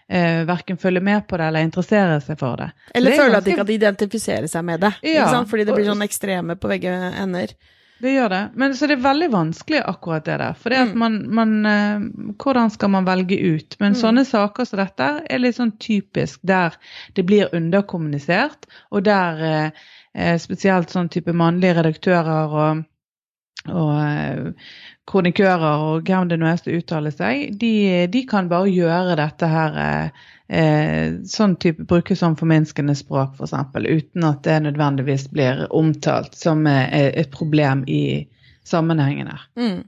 eh, 0.09 0.43
verken 0.45 0.77
følge 0.77 0.99
med 1.01 1.27
på 1.27 1.37
det 1.37 1.45
eller 1.47 1.63
interessere 1.63 2.21
seg 2.21 2.37
for 2.39 2.57
det. 2.57 2.71
Eller 2.93 3.11
det 3.11 3.17
er 3.17 3.23
føle 3.23 3.37
at 3.37 3.45
de 3.45 3.55
kan 3.55 3.69
identifisere 3.69 4.47
seg 4.47 4.63
med 4.65 4.81
det. 4.81 4.93
Ja? 5.03 5.43
Fordi 5.45 5.65
det 5.65 5.73
blir 5.75 5.85
sånn 5.87 6.03
ekstreme 6.03 6.55
på 6.59 6.67
begge 6.67 6.91
ender. 6.91 7.53
Det 8.01 8.11
gjør 8.15 8.29
det. 8.33 8.41
Men 8.57 8.73
så 8.75 8.87
det 8.89 8.95
er 8.97 9.03
veldig 9.03 9.27
vanskelig 9.33 9.81
akkurat 9.85 10.25
det 10.25 10.37
der. 10.41 10.53
For 10.57 10.69
det 10.73 10.77
at 10.81 10.93
Mm. 10.95 10.99
man, 10.99 11.17
man 11.29 11.65
eh, 11.65 12.33
Hvordan 12.41 12.71
skal 12.73 12.89
man 12.89 13.05
velge 13.05 13.37
ut? 13.39 13.75
Men 13.79 13.93
Mm. 13.93 13.99
sånne 14.01 14.25
saker 14.25 14.65
som 14.65 14.79
dette 14.79 15.09
er 15.29 15.39
litt 15.39 15.55
sånn 15.55 15.77
typisk 15.77 16.39
der 16.43 16.73
det 17.13 17.25
blir 17.25 17.53
underkommunisert, 17.53 18.65
og 18.91 19.03
der 19.03 19.43
eh, 19.43 19.71
eh, 20.15 20.37
spesielt 20.37 20.89
sånn 20.89 21.09
type 21.09 21.31
mannlige 21.33 21.75
redaktører 21.83 22.55
og 22.65 22.85
og 23.69 24.55
kronikører 25.05 25.83
og 25.85 26.07
hvem 26.07 26.27
det 26.31 26.39
nå 26.39 26.47
er 26.49 26.55
som 26.57 26.73
uttaler 26.73 27.11
seg, 27.13 27.51
de, 27.59 28.07
de 28.07 28.23
kan 28.25 28.47
bare 28.49 28.71
gjøre 28.73 29.15
dette 29.19 29.47
her 29.51 30.11
eh, 30.51 30.81
eh, 30.91 31.13
sånn 31.27 31.55
type 31.61 31.85
Bruke 31.89 32.17
sånn 32.17 32.37
forminskende 32.39 32.95
språk, 32.97 33.37
f.eks., 33.39 33.55
uten 33.87 34.27
at 34.27 34.43
det 34.47 34.59
nødvendigvis 34.67 35.29
blir 35.31 35.65
omtalt 35.69 36.35
som 36.37 36.67
eh, 36.67 37.09
et 37.15 37.31
problem 37.33 37.85
i 37.87 38.27
sammenhengen 38.71 39.27
her. 39.31 39.45
Mm. 39.57 39.79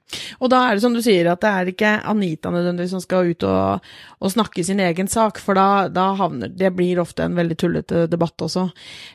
Og 0.41 0.49
da 0.51 0.63
er 0.65 0.75
det 0.75 0.83
som 0.83 0.95
du 0.95 1.01
sier, 1.05 1.27
at 1.29 1.43
det 1.43 1.51
er 1.51 1.69
ikke 1.71 1.91
Anita 2.09 2.51
nødvendigvis 2.51 2.95
som 2.95 3.03
skal 3.03 3.29
ut 3.29 3.45
og, 3.47 3.91
og 4.19 4.33
snakke 4.33 4.65
sin 4.65 4.81
egen 4.83 5.09
sak, 5.11 5.39
for 5.43 5.57
da, 5.59 5.87
da 5.93 6.09
havner 6.19 6.49
Det 6.49 6.73
blir 6.75 7.01
ofte 7.03 7.27
en 7.27 7.37
veldig 7.37 7.57
tullete 7.59 8.07
debatt 8.11 8.47
også. 8.47 8.65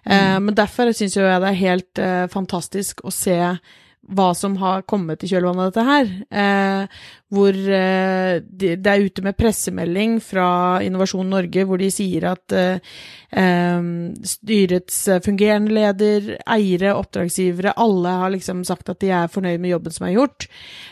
Eh, 0.06 0.38
men 0.44 0.54
derfor 0.56 0.92
syns 0.94 1.18
jeg 1.18 1.42
det 1.42 1.50
er 1.50 1.62
helt 1.64 2.02
eh, 2.02 2.24
fantastisk 2.32 3.02
å 3.04 3.14
se 3.14 3.38
hva 4.08 4.32
som 4.34 4.56
har 4.56 4.82
kommet 4.88 5.22
i 5.24 5.28
kjølvannet 5.28 5.62
av 5.62 5.70
dette 5.70 5.84
her. 5.84 6.10
Eh, 6.42 7.00
hvor 7.28 7.52
eh, 7.52 8.38
de, 8.40 8.70
det 8.80 8.92
er 8.92 9.04
ute 9.04 9.24
med 9.24 9.36
pressemelding 9.36 10.16
fra 10.24 10.48
Innovasjon 10.84 11.28
Norge 11.28 11.64
hvor 11.68 11.80
de 11.80 11.90
sier 11.92 12.24
at 12.30 12.54
eh, 12.56 12.78
eh 13.28 13.88
styrets 14.24 14.96
fungerende 15.24 15.74
leder, 15.76 16.30
eiere, 16.48 16.94
oppdragsgivere, 16.96 17.74
alle 17.76 18.14
har 18.22 18.32
liksom 18.32 18.62
sagt 18.64 18.88
at 18.88 19.00
de 19.04 19.12
er 19.12 19.28
fornøyd 19.32 19.60
med 19.60 19.74
jobben 19.74 19.94
som 19.94 20.06
er 20.08 20.14
gjort. 20.16 20.48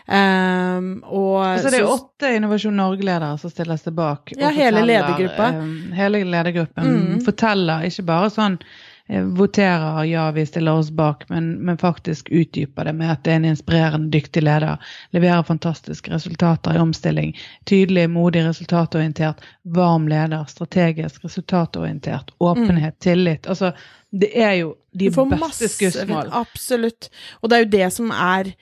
Eh, 0.07 0.91
og, 1.09 1.39
så 1.63 1.73
det 1.73 1.81
er 1.81 1.95
åtte 1.95 2.35
Innovasjon 2.37 2.77
Norge-ledere 2.77 3.39
som 3.41 3.55
stiller 3.55 3.81
seg 3.81 3.97
bak? 3.97 4.35
Ja, 4.37 4.53
hele 4.53 4.85
ledergruppa. 4.85 5.49
Eh, 5.55 5.97
hele 6.03 6.21
ledergruppen 6.27 6.93
mm. 6.93 7.25
forteller, 7.25 7.89
ikke 7.89 8.07
bare 8.13 8.35
sånn 8.35 8.61
voterer 9.09 10.05
ja, 10.05 10.31
vi 10.31 10.47
stiller 10.47 10.73
oss 10.73 10.91
bak, 10.91 11.29
men, 11.29 11.53
men, 11.65 11.79
faktisk 11.79 12.29
utdyper 12.31 12.85
det 12.85 12.93
med 12.93 13.13
at 13.13 13.25
det 13.25 13.31
er 13.31 13.37
en 13.37 13.45
inspirerende, 13.53 14.11
dyktig 14.11 14.43
leder. 14.43 14.83
Leverer 15.15 15.43
fantastiske 15.47 16.11
resultater 16.11 16.75
i 16.75 16.83
omstilling. 16.83 17.37
Tydelig, 17.65 18.09
modig, 18.11 18.45
resultatorientert. 18.45 19.45
Varm 19.63 20.09
leder. 20.09 20.45
Strategisk, 20.51 21.25
resultatorientert. 21.25 22.35
Åpenhet, 22.39 22.95
mm. 22.95 23.01
tillit. 23.01 23.47
Altså, 23.47 23.73
det 24.11 24.33
er 24.35 24.53
jo 24.53 24.75
de 24.93 25.11
beste 25.11 25.69
skussmål. 25.69 26.33
Absolutt. 26.33 27.11
Og 27.41 27.51
det 27.51 27.57
er 27.57 27.65
jo 27.65 27.71
det 27.79 27.93
som 27.95 28.11
er 28.11 28.57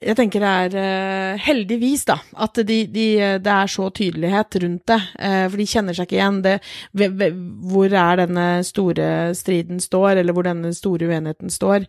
jeg 0.00 0.16
tenker 0.16 0.40
det 0.40 0.50
er 0.50 0.74
uh, 0.80 1.40
heldigvis, 1.44 2.06
da, 2.08 2.14
at 2.40 2.56
de, 2.64 2.78
de, 2.88 3.06
det 3.44 3.52
er 3.52 3.68
så 3.68 3.90
tydelighet 3.92 4.56
rundt 4.62 4.86
det. 4.88 4.96
Uh, 5.20 5.44
for 5.44 5.60
de 5.60 5.66
kjenner 5.68 5.96
seg 5.96 6.08
ikke 6.08 6.16
igjen. 6.16 6.38
Det, 6.40 6.54
hvor 7.68 7.92
er 7.92 8.22
denne 8.22 8.46
store 8.64 9.10
striden 9.36 9.82
står, 9.84 10.22
eller 10.22 10.32
hvor 10.32 10.48
denne 10.48 10.72
store 10.72 11.10
uenigheten 11.10 11.52
står. 11.52 11.84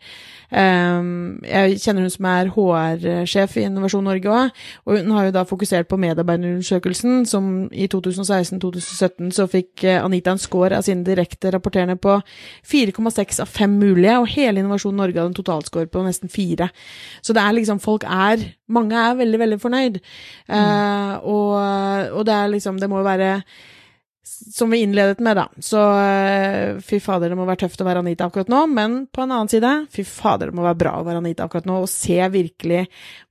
Um, 0.51 1.39
jeg 1.47 1.77
kjenner 1.79 2.03
hun 2.03 2.11
som 2.11 2.27
er 2.27 2.51
HR-sjef 2.51 3.55
i 3.61 3.63
Innovasjon 3.69 4.03
Norge 4.03 4.27
òg, 4.27 4.59
og 4.83 4.99
hun 4.99 5.15
har 5.15 5.29
jo 5.29 5.35
da 5.37 5.45
fokusert 5.47 5.87
på 5.87 6.01
medarbeiderundersøkelsen, 6.03 7.23
som 7.31 7.47
i 7.71 7.87
2016-2017 7.87 9.31
så 9.39 9.47
fikk 9.47 9.85
Anita 10.01 10.35
en 10.35 10.43
score 10.43 10.75
av 10.75 10.83
sine 10.83 11.07
direkte 11.07 11.53
rapporterende 11.55 11.95
på 11.95 12.17
4,6 12.67 13.39
av 13.45 13.55
5 13.55 13.79
mulige, 13.79 14.19
og 14.19 14.27
hele 14.35 14.59
Innovasjon 14.59 14.99
Norge 14.99 15.15
hadde 15.15 15.31
en 15.31 15.39
totalscore 15.39 15.87
på 15.87 16.03
nesten 16.03 16.27
4. 16.27 16.67
Så 17.23 17.39
det 17.39 17.47
er 17.47 17.55
liksom 17.55 17.79
folk 17.79 18.00
folk 18.01 18.09
er 18.09 18.47
Mange 18.71 18.95
er 18.95 19.19
veldig, 19.19 19.39
veldig 19.39 19.59
fornøyd. 19.59 19.99
Mm. 20.47 20.55
Uh, 20.55 21.13
og, 21.27 22.15
og, 22.15 22.25
det 22.25 22.33
er 22.33 22.47
liksom 22.53 22.79
Det 22.79 22.89
må 22.89 23.01
jo 23.01 23.07
være 23.09 23.43
som 24.23 24.71
vi 24.71 24.79
innledet 24.81 25.19
med, 25.19 25.35
da. 25.37 25.43
Så 25.61 25.77
uh, 25.77 26.79
fy 26.81 26.99
fader, 27.03 27.29
det 27.29 27.37
må 27.37 27.45
være 27.45 27.65
tøft 27.65 27.81
å 27.83 27.85
være 27.85 28.01
Anita 28.01 28.25
akkurat 28.25 28.49
nå. 28.49 28.61
Men 28.73 28.95
på 29.11 29.21
en 29.21 29.33
annen 29.33 29.51
side, 29.51 29.73
fy 29.93 30.05
fader, 30.07 30.49
det 30.49 30.57
må 30.57 30.63
være 30.65 30.79
bra 30.79 30.95
å 30.97 31.05
være 31.05 31.21
Anita 31.21 31.45
akkurat 31.45 31.67
nå. 31.69 31.81
Og 31.83 31.91
se 31.91 32.17
virkelig 32.31 32.85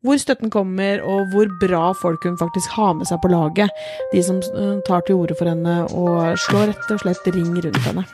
hvor 0.07 0.21
støtten 0.21 0.53
kommer, 0.53 1.03
og 1.03 1.33
hvor 1.33 1.51
bra 1.63 1.91
folk 1.99 2.29
hun 2.29 2.39
faktisk 2.39 2.77
har 2.77 2.95
med 3.01 3.11
seg 3.11 3.23
på 3.25 3.33
laget. 3.33 3.83
De 4.13 4.23
som 4.23 4.43
uh, 4.55 4.79
tar 4.87 5.07
til 5.07 5.23
orde 5.23 5.39
for 5.39 5.51
henne 5.51 5.81
og 5.89 6.37
slår 6.47 6.75
rett 6.75 6.95
og 6.95 7.07
slett 7.07 7.33
ring 7.35 7.55
rundt 7.57 7.87
henne. 7.89 8.07